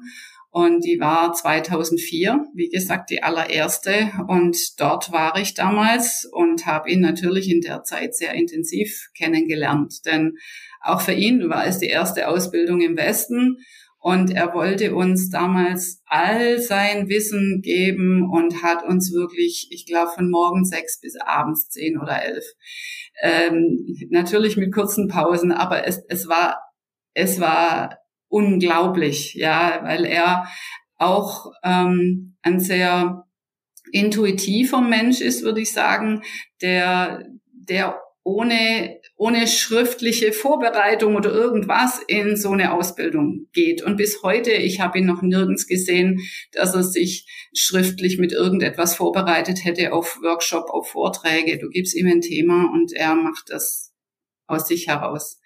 [0.50, 4.10] Und die war 2004, wie gesagt, die allererste.
[4.26, 10.06] Und dort war ich damals und habe ihn natürlich in der Zeit sehr intensiv kennengelernt.
[10.06, 10.38] Denn
[10.80, 13.58] auch für ihn war es die erste Ausbildung im Westen.
[14.00, 20.12] Und er wollte uns damals all sein Wissen geben und hat uns wirklich, ich glaube,
[20.14, 22.44] von morgen sechs bis abends zehn oder elf.
[23.20, 26.60] Ähm, natürlich mit kurzen Pausen, aber es, es war,
[27.14, 30.46] es war unglaublich, ja, weil er
[30.96, 33.24] auch ähm, ein sehr
[33.90, 36.22] intuitiver Mensch ist, würde ich sagen,
[36.60, 37.98] der, der
[38.28, 43.82] ohne, ohne schriftliche Vorbereitung oder irgendwas in so eine Ausbildung geht.
[43.82, 46.20] Und bis heute, ich habe ihn noch nirgends gesehen,
[46.52, 51.58] dass er sich schriftlich mit irgendetwas vorbereitet hätte auf Workshop, auf Vorträge.
[51.58, 53.94] Du gibst ihm ein Thema und er macht das
[54.46, 55.40] aus sich heraus.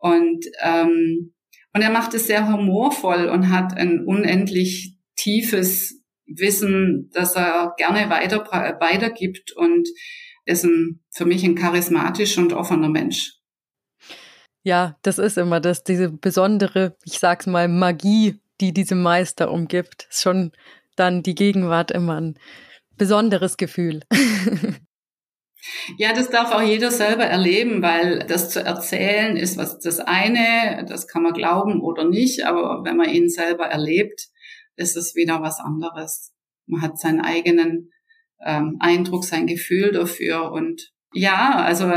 [0.00, 1.34] Und, ähm,
[1.72, 8.10] und er macht es sehr humorvoll und hat ein unendlich tiefes Wissen, das er gerne
[8.10, 8.44] weiter,
[8.80, 9.88] weitergibt und
[10.44, 13.38] ist ein, für mich ein charismatischer und offener Mensch.
[14.62, 20.06] Ja, das ist immer das, diese besondere, ich sag's mal, Magie, die diese Meister umgibt.
[20.10, 20.52] Ist schon
[20.96, 22.38] dann die Gegenwart immer ein
[22.96, 24.02] besonderes Gefühl.
[25.96, 30.84] Ja, das darf auch jeder selber erleben, weil das zu erzählen ist was das eine,
[30.86, 34.28] das kann man glauben oder nicht, aber wenn man ihn selber erlebt,
[34.76, 36.34] ist es wieder was anderes.
[36.66, 37.90] Man hat seinen eigenen
[38.44, 40.52] ähm, Eindruck, sein Gefühl dafür.
[40.52, 41.88] Und ja, also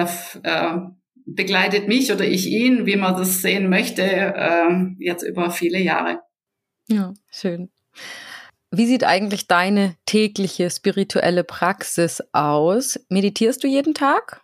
[0.43, 0.77] äh,
[1.25, 6.21] begleitet mich oder ich ihn, wie man das sehen möchte, äh, jetzt über viele Jahre.
[6.88, 7.69] Ja, schön.
[8.71, 12.99] Wie sieht eigentlich deine tägliche spirituelle Praxis aus?
[13.10, 14.41] Meditierst du jeden Tag?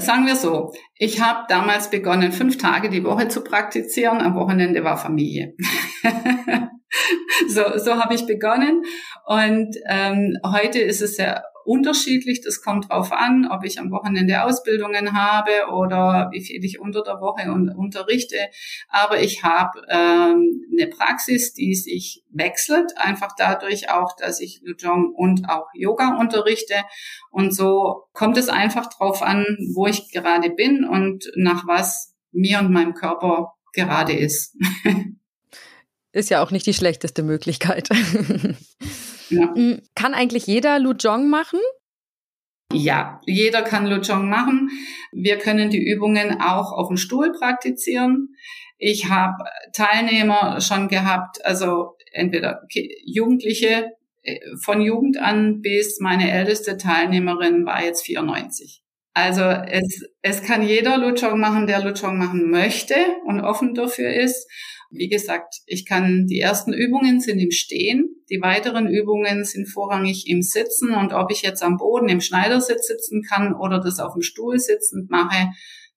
[0.00, 4.20] Sagen wir so, ich habe damals begonnen, fünf Tage die Woche zu praktizieren.
[4.20, 5.54] Am Wochenende war Familie.
[7.48, 8.82] so so habe ich begonnen.
[9.26, 12.40] Und ähm, heute ist es sehr unterschiedlich.
[12.40, 17.02] Das kommt drauf an, ob ich am Wochenende Ausbildungen habe oder wie viel ich unter
[17.02, 18.38] der Woche un unterrichte.
[18.88, 25.14] Aber ich habe ähm, eine Praxis, die sich wechselt, einfach dadurch auch, dass ich Lujong
[25.14, 26.74] und auch Yoga unterrichte.
[27.30, 32.58] Und so kommt es einfach drauf an, wo ich gerade bin und nach was mir
[32.58, 34.56] und meinem Körper gerade ist.
[36.12, 37.88] Ist ja auch nicht die schlechteste Möglichkeit.
[39.30, 39.46] Ja.
[39.46, 41.60] Mm, kann eigentlich jeder Lujong machen?
[42.72, 44.70] Ja, jeder kann Lujong machen.
[45.12, 48.36] Wir können die Übungen auch auf dem Stuhl praktizieren.
[48.78, 52.62] Ich habe Teilnehmer schon gehabt, also entweder
[53.04, 58.82] Jugendliche äh, von Jugend an bis meine älteste Teilnehmerin war jetzt 94.
[59.12, 62.94] Also es, es kann jeder Lujong machen, der Lujong machen möchte
[63.26, 64.48] und offen dafür ist.
[64.90, 70.28] Wie gesagt, ich kann, die ersten Übungen sind im Stehen, die weiteren Übungen sind vorrangig
[70.28, 74.14] im Sitzen und ob ich jetzt am Boden im Schneidersitz sitzen kann oder das auf
[74.14, 75.50] dem Stuhl sitzend mache,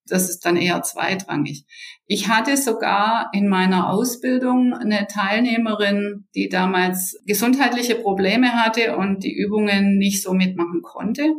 [0.08, 1.66] das ist dann eher zweitrangig.
[2.08, 9.34] Ich hatte sogar in meiner Ausbildung eine Teilnehmerin, die damals gesundheitliche Probleme hatte und die
[9.34, 11.34] Übungen nicht so mitmachen konnte.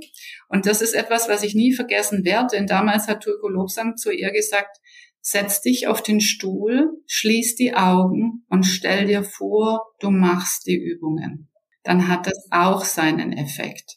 [0.48, 4.10] Und das ist etwas, was ich nie vergessen werde, denn damals hat Turko Lobsang zu
[4.10, 4.78] ihr gesagt,
[5.26, 10.76] Setz dich auf den Stuhl, schließ die Augen und stell dir vor, du machst die
[10.76, 11.48] Übungen.
[11.82, 13.96] Dann hat das auch seinen Effekt.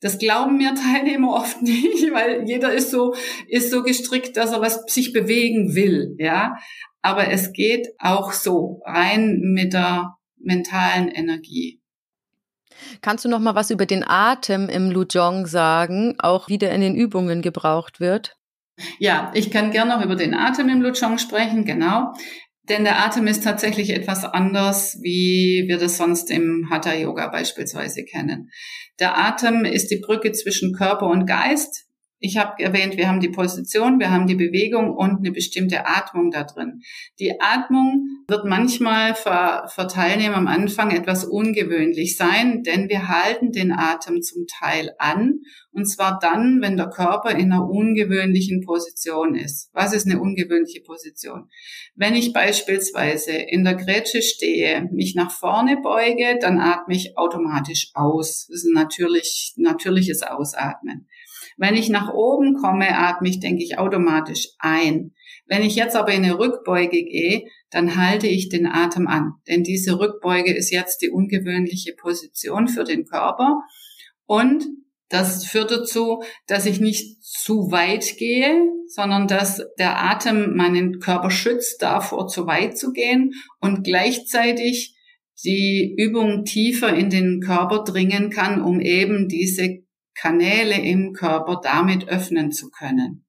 [0.00, 3.12] Das glauben mir Teilnehmer oft nicht, weil jeder ist so,
[3.48, 6.54] ist so gestrickt, dass er was sich bewegen will, ja.
[7.02, 11.80] Aber es geht auch so rein mit der mentalen Energie.
[13.00, 16.82] Kannst du noch mal was über den Atem im Lujong sagen, auch wie der in
[16.82, 18.36] den Übungen gebraucht wird?
[18.98, 22.12] Ja, ich kann gerne noch über den Atem im Lutschong sprechen, genau.
[22.68, 28.04] Denn der Atem ist tatsächlich etwas anders, wie wir das sonst im Hatha Yoga beispielsweise
[28.04, 28.50] kennen.
[28.98, 31.85] Der Atem ist die Brücke zwischen Körper und Geist.
[32.18, 36.30] Ich habe erwähnt, wir haben die Position, wir haben die Bewegung und eine bestimmte Atmung
[36.30, 36.80] da drin.
[37.20, 43.52] Die Atmung wird manchmal für, für Teilnehmer am Anfang etwas ungewöhnlich sein, denn wir halten
[43.52, 45.40] den Atem zum Teil an
[45.72, 49.68] und zwar dann, wenn der Körper in einer ungewöhnlichen Position ist.
[49.74, 51.50] Was ist eine ungewöhnliche Position?
[51.94, 57.90] Wenn ich beispielsweise in der Grätsche stehe, mich nach vorne beuge, dann atme ich automatisch
[57.92, 58.46] aus.
[58.48, 61.08] Das ist ein natürlich, natürliches Ausatmen.
[61.56, 65.12] Wenn ich nach oben komme, atme ich, denke ich, automatisch ein.
[65.46, 69.32] Wenn ich jetzt aber in eine Rückbeuge gehe, dann halte ich den Atem an.
[69.48, 73.62] Denn diese Rückbeuge ist jetzt die ungewöhnliche Position für den Körper.
[74.26, 74.66] Und
[75.08, 81.30] Das führt dazu, dass ich nicht zu weit gehe, sondern dass der Atem meinen Körper
[81.30, 84.96] schützt, davor zu weit zu gehen und gleichzeitig
[85.44, 89.84] die Übung tiefer in den Körper dringen kann, um eben diese
[90.16, 93.26] Kanäle im Körper damit öffnen zu können.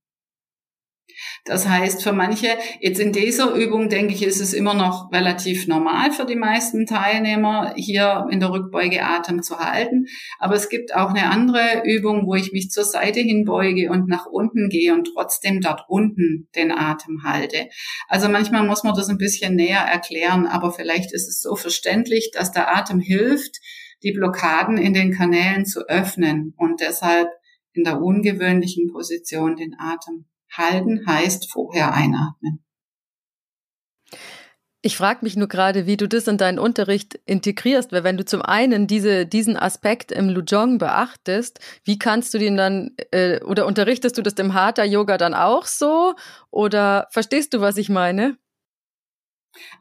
[1.45, 5.67] Das heißt, für manche, jetzt in dieser Übung, denke ich, ist es immer noch relativ
[5.67, 10.05] normal für die meisten Teilnehmer, hier in der Rückbeuge Atem zu halten.
[10.39, 14.25] Aber es gibt auch eine andere Übung, wo ich mich zur Seite hinbeuge und nach
[14.25, 17.69] unten gehe und trotzdem dort unten den Atem halte.
[18.07, 22.31] Also manchmal muss man das ein bisschen näher erklären, aber vielleicht ist es so verständlich,
[22.31, 23.59] dass der Atem hilft,
[24.03, 27.29] die Blockaden in den Kanälen zu öffnen und deshalb
[27.73, 32.63] in der ungewöhnlichen Position den Atem Halten heißt vorher einatmen.
[34.81, 38.23] Ich frage mich nur gerade, wie du das in deinen Unterricht integrierst, weil wenn du
[38.23, 43.65] zum einen diese, diesen Aspekt im Lujong beachtest, wie kannst du den dann, äh, oder
[43.65, 46.15] unterrichtest du das im Hatha-Yoga dann auch so?
[46.51, 48.37] Oder verstehst du, was ich meine?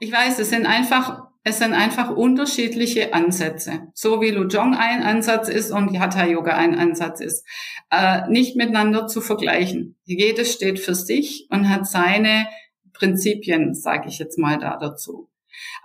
[0.01, 3.87] Ich weiß, es sind einfach es sind einfach unterschiedliche Ansätze.
[3.95, 7.47] So wie Lujong ein Ansatz ist und Hatha Yoga ein Ansatz ist.
[7.89, 9.95] Äh, nicht miteinander zu vergleichen.
[10.05, 12.49] Jedes steht für sich und hat seine
[12.95, 15.29] Prinzipien, sage ich jetzt mal da dazu.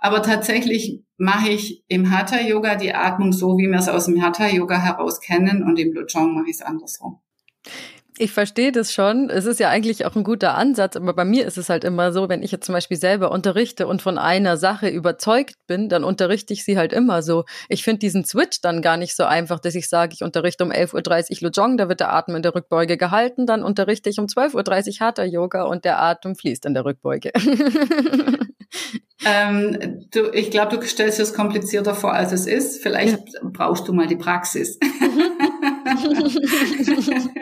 [0.00, 4.20] Aber tatsächlich mache ich im Hatha Yoga die Atmung so, wie wir es aus dem
[4.20, 7.20] Hatha Yoga heraus kennen und im Lujong mache ich es andersrum.
[8.18, 9.30] Ich verstehe das schon.
[9.30, 12.12] Es ist ja eigentlich auch ein guter Ansatz, aber bei mir ist es halt immer
[12.12, 16.04] so, wenn ich jetzt zum Beispiel selber unterrichte und von einer Sache überzeugt bin, dann
[16.04, 17.44] unterrichte ich sie halt immer so.
[17.70, 20.70] Ich finde diesen Switch dann gar nicht so einfach, dass ich sage, ich unterrichte um
[20.70, 24.26] 11.30 Uhr Lujong, da wird der Atem in der Rückbeuge gehalten, dann unterrichte ich um
[24.26, 27.32] 12.30 Uhr Hatha Yoga und der Atem fließt in der Rückbeuge.
[29.24, 32.82] ähm, du, ich glaube, du stellst es komplizierter vor, als es ist.
[32.82, 33.40] Vielleicht ja.
[33.42, 34.78] brauchst du mal die Praxis.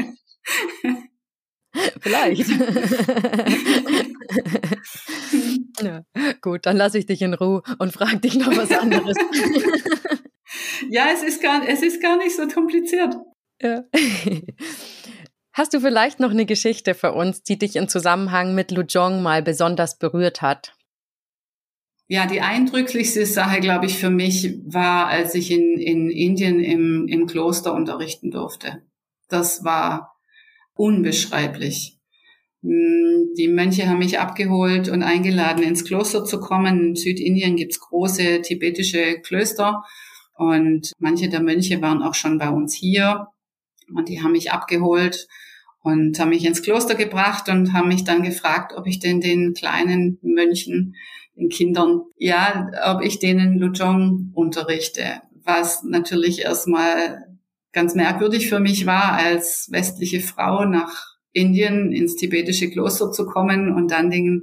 [2.00, 2.48] Vielleicht.
[5.80, 6.02] ja,
[6.40, 9.16] gut, dann lasse ich dich in Ruhe und frage dich noch was anderes.
[10.90, 13.14] ja, es ist, gar, es ist gar nicht so kompliziert.
[13.62, 13.84] Ja.
[15.52, 19.42] Hast du vielleicht noch eine Geschichte für uns, die dich im Zusammenhang mit Lujong mal
[19.42, 20.74] besonders berührt hat?
[22.08, 27.06] Ja, die eindrücklichste Sache, glaube ich, für mich war, als ich in, in Indien im,
[27.06, 28.82] im Kloster unterrichten durfte.
[29.28, 30.19] Das war
[30.80, 31.98] unbeschreiblich.
[32.62, 36.88] Hm, die Mönche haben mich abgeholt und eingeladen, ins Kloster zu kommen.
[36.88, 39.84] In Südindien gibt's große tibetische Klöster
[40.34, 43.26] und manche der Mönche waren auch schon bei uns hier
[43.94, 45.28] und die haben mich abgeholt
[45.82, 49.52] und haben mich ins Kloster gebracht und haben mich dann gefragt, ob ich denn den
[49.52, 50.94] kleinen Mönchen,
[51.36, 57.29] den Kindern, ja, ob ich denen Lujong unterrichte, was natürlich erstmal
[57.72, 63.72] ganz merkwürdig für mich war, als westliche Frau nach Indien ins tibetische Kloster zu kommen
[63.72, 64.42] und dann den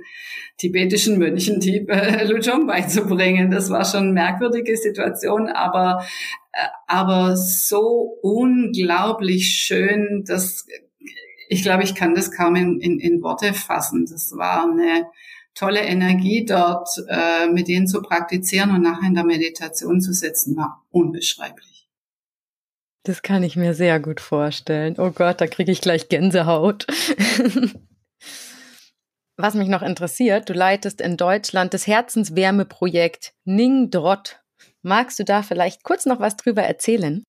[0.58, 3.52] tibetischen Mönchen äh, Lujong beizubringen.
[3.52, 6.06] Das war schon eine merkwürdige Situation, aber,
[6.54, 10.66] äh, aber so unglaublich schön, dass
[11.50, 14.06] ich glaube, ich kann das kaum in, in, in Worte fassen.
[14.10, 15.08] Das war eine
[15.56, 20.56] tolle Energie dort, äh, mit denen zu praktizieren und nachher in der Meditation zu sitzen,
[20.56, 21.77] war unbeschreiblich.
[23.08, 24.96] Das kann ich mir sehr gut vorstellen.
[24.98, 26.86] Oh Gott, da kriege ich gleich Gänsehaut.
[29.38, 34.42] Was mich noch interessiert, du leitest in Deutschland das Herzenswärmeprojekt Ning Drott.
[34.82, 37.24] Magst du da vielleicht kurz noch was drüber erzählen?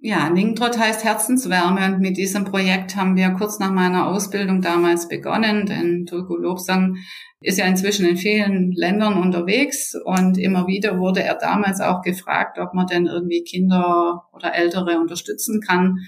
[0.00, 5.08] Ja, Ningtrott heißt Herzenswärme und mit diesem Projekt haben wir kurz nach meiner Ausbildung damals
[5.08, 6.98] begonnen, denn Turku Lobsang
[7.40, 12.60] ist ja inzwischen in vielen Ländern unterwegs und immer wieder wurde er damals auch gefragt,
[12.60, 15.98] ob man denn irgendwie Kinder oder Ältere unterstützen kann.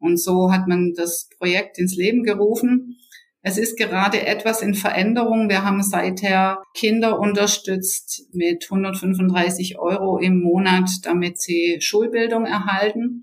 [0.00, 2.96] Und so hat man das Projekt ins Leben gerufen.
[3.42, 5.48] Es ist gerade etwas in Veränderung.
[5.48, 13.22] Wir haben seither Kinder unterstützt mit 135 Euro im Monat, damit sie Schulbildung erhalten.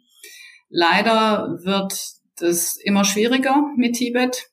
[0.76, 1.98] Leider wird
[2.38, 4.50] das immer schwieriger mit Tibet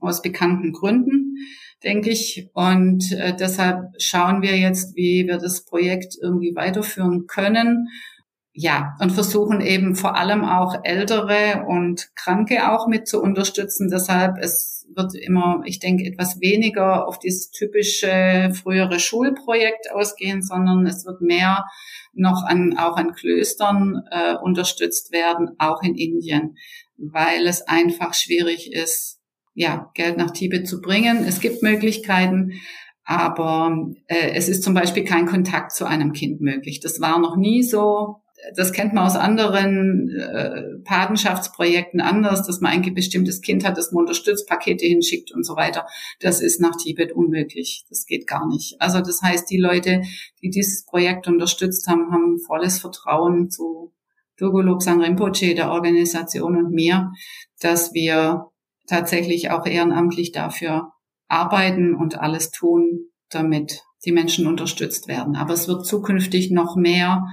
[0.00, 1.36] aus bekannten Gründen
[1.82, 2.48] denke ich.
[2.54, 7.88] Und äh, deshalb schauen wir jetzt, wie wir das Projekt irgendwie weiterführen können.
[8.60, 13.88] Ja, und versuchen eben vor allem auch Ältere und Kranke auch mit zu unterstützen.
[13.88, 20.88] Deshalb, es wird immer, ich denke, etwas weniger auf dieses typische frühere Schulprojekt ausgehen, sondern
[20.88, 21.66] es wird mehr
[22.14, 26.56] noch an, auch an Klöstern äh, unterstützt werden, auch in Indien,
[26.96, 29.20] weil es einfach schwierig ist,
[29.54, 31.24] ja, Geld nach Tibet zu bringen.
[31.24, 32.54] Es gibt Möglichkeiten,
[33.04, 36.80] aber äh, es ist zum Beispiel kein Kontakt zu einem Kind möglich.
[36.80, 38.16] Das war noch nie so.
[38.54, 43.92] Das kennt man aus anderen äh, Patenschaftsprojekten anders, dass man ein bestimmtes Kind hat, das
[43.92, 45.86] man unterstützt, Pakete hinschickt und so weiter.
[46.20, 47.84] Das ist nach Tibet unmöglich.
[47.88, 48.80] Das geht gar nicht.
[48.80, 50.02] Also das heißt, die Leute,
[50.42, 53.92] die dieses Projekt unterstützt haben, haben volles Vertrauen zu
[54.36, 57.12] Dogo Lobsang Rinpoche, der Organisation und mir,
[57.60, 58.46] dass wir
[58.86, 60.92] tatsächlich auch ehrenamtlich dafür
[61.26, 65.34] arbeiten und alles tun, damit die Menschen unterstützt werden.
[65.34, 67.26] Aber es wird zukünftig noch mehr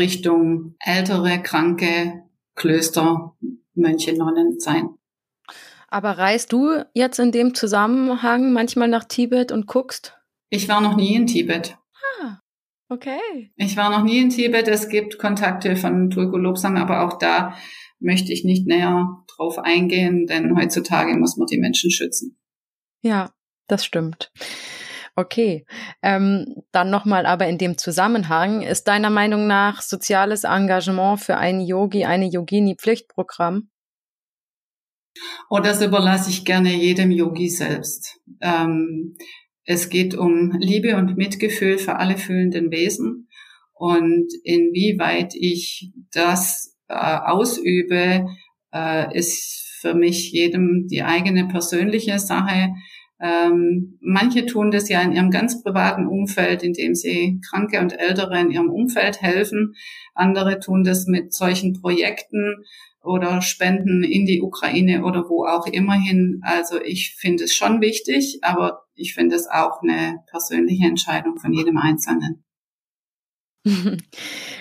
[0.00, 2.24] Richtung ältere, kranke
[2.56, 3.36] Klöster,
[3.74, 4.88] Mönche, Nonnen sein.
[5.88, 10.16] Aber reist du jetzt in dem Zusammenhang manchmal nach Tibet und guckst?
[10.48, 11.78] Ich war noch nie in Tibet.
[12.20, 12.40] Ah,
[12.88, 13.52] okay.
[13.56, 14.68] Ich war noch nie in Tibet.
[14.68, 17.54] Es gibt Kontakte von Tulku Lobsang, aber auch da
[17.98, 22.38] möchte ich nicht näher drauf eingehen, denn heutzutage muss man die Menschen schützen.
[23.02, 23.30] Ja,
[23.66, 24.32] das stimmt.
[25.20, 25.66] Okay,
[26.02, 31.60] ähm, dann nochmal aber in dem Zusammenhang, ist deiner Meinung nach soziales Engagement für einen
[31.60, 33.68] Yogi, eine Yogini Pflichtprogramm?
[35.50, 38.18] Oh, das überlasse ich gerne jedem Yogi selbst.
[38.40, 39.18] Ähm,
[39.64, 43.28] es geht um Liebe und Mitgefühl für alle fühlenden Wesen
[43.74, 48.24] und inwieweit ich das äh, ausübe,
[48.72, 52.70] äh, ist für mich jedem die eigene persönliche Sache.
[53.22, 58.40] Ähm, manche tun das ja in ihrem ganz privaten Umfeld, indem sie Kranke und Ältere
[58.40, 59.74] in ihrem Umfeld helfen.
[60.14, 62.64] Andere tun das mit solchen Projekten
[63.02, 66.40] oder Spenden in die Ukraine oder wo auch immerhin.
[66.42, 71.52] Also ich finde es schon wichtig, aber ich finde es auch eine persönliche Entscheidung von
[71.52, 72.44] jedem Einzelnen.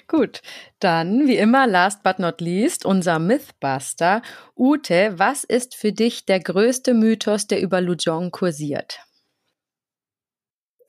[0.08, 0.42] Gut,
[0.80, 4.22] dann wie immer, last but not least, unser Mythbuster.
[4.58, 9.00] Ute, was ist für dich der größte Mythos, der über Lujong kursiert?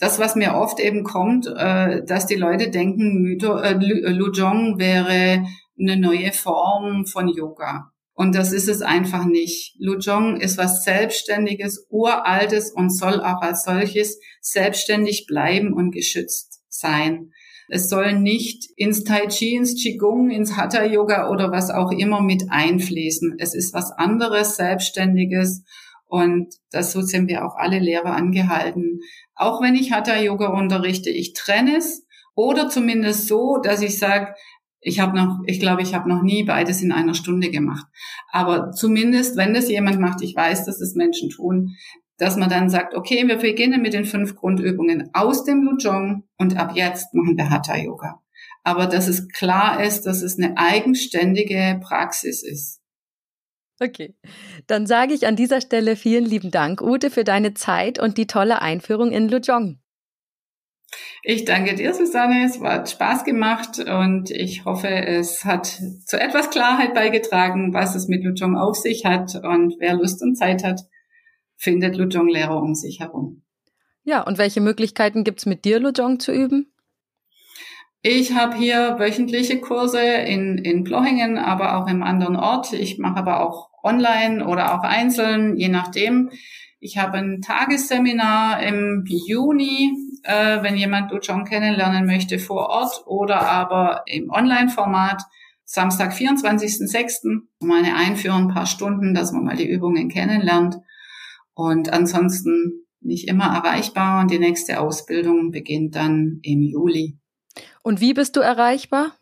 [0.00, 5.44] Das, was mir oft eben kommt, äh, dass die Leute denken, Mythos, äh, Lujong wäre
[5.78, 7.92] eine neue Form von Yoga.
[8.14, 9.76] Und das ist es einfach nicht.
[9.78, 17.32] Lujong ist was Selbstständiges, Uraltes und soll auch als solches selbstständig bleiben und geschützt sein.
[17.68, 22.20] Es soll nicht ins Tai Chi, ins Qigong, ins Hatha Yoga oder was auch immer
[22.20, 23.36] mit einfließen.
[23.38, 25.64] Es ist was anderes, Selbstständiges.
[26.07, 29.01] Und das so sind wir auch alle Lehrer angehalten.
[29.34, 34.34] Auch wenn ich Hatha Yoga unterrichte, ich trenne es oder zumindest so, dass ich sage,
[34.80, 37.86] ich habe noch, ich glaube, ich habe noch nie beides in einer Stunde gemacht.
[38.32, 41.76] Aber zumindest, wenn das jemand macht, ich weiß, dass es Menschen tun,
[42.21, 46.57] dass man dann sagt, okay, wir beginnen mit den fünf Grundübungen aus dem Lujong und
[46.59, 48.21] ab jetzt machen wir Hatha Yoga.
[48.62, 52.81] Aber dass es klar ist, dass es eine eigenständige Praxis ist.
[53.83, 54.14] Okay,
[54.66, 58.27] dann sage ich an dieser Stelle vielen lieben Dank, Ute, für deine Zeit und die
[58.27, 59.81] tolle Einführung in Lujong.
[61.23, 62.45] Ich danke dir, Susanne.
[62.45, 68.09] Es hat Spaß gemacht und ich hoffe, es hat zu etwas Klarheit beigetragen, was es
[68.09, 70.83] mit Lujong auf sich hat und wer Lust und Zeit hat,
[71.61, 73.42] findet Lujong-Lehrer um sich herum.
[74.02, 76.72] Ja, und welche Möglichkeiten gibt's mit dir, Lujong zu üben?
[78.02, 82.72] Ich habe hier wöchentliche Kurse in, in Plochingen, aber auch im anderen Ort.
[82.72, 86.30] Ich mache aber auch online oder auch einzeln, je nachdem.
[86.80, 89.92] Ich habe ein Tagesseminar im Juni,
[90.22, 95.22] äh, wenn jemand Lujong kennenlernen möchte, vor Ort oder aber im Online-Format.
[95.66, 97.42] Samstag, 24.06.
[97.61, 100.78] Mal eine Einführung, ein paar Stunden, dass man mal die Übungen kennenlernt.
[101.55, 107.18] Und ansonsten nicht immer erreichbar und die nächste Ausbildung beginnt dann im Juli.
[107.82, 109.16] Und wie bist du erreichbar?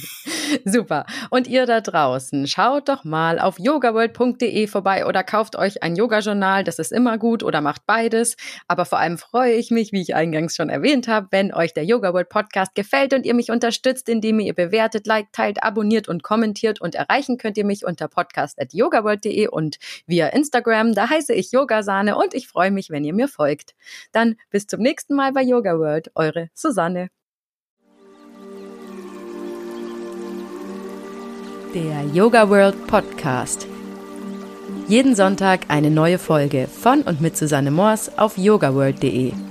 [0.65, 1.07] Super.
[1.31, 6.65] Und ihr da draußen, schaut doch mal auf yogaworld.de vorbei oder kauft euch ein Yoga-Journal.
[6.65, 8.37] Das ist immer gut oder macht beides.
[8.67, 11.85] Aber vor allem freue ich mich, wie ich eingangs schon erwähnt habe, wenn euch der
[11.85, 16.23] Yoga World Podcast gefällt und ihr mich unterstützt, indem ihr bewertet, liked, teilt, abonniert und
[16.23, 16.81] kommentiert.
[16.81, 20.95] Und erreichen könnt ihr mich unter podcast.yogaworld.de und via Instagram.
[20.95, 23.75] Da heiße ich Yogasahne und ich freue mich, wenn ihr mir folgt.
[24.13, 26.11] Dann bis zum nächsten Mal bei Yoga World.
[26.15, 27.09] Eure Susanne.
[31.75, 33.69] Der Yoga World Podcast.
[34.89, 39.48] Jeden Sonntag eine neue Folge von und mit Susanne Moors auf yogaworld.de.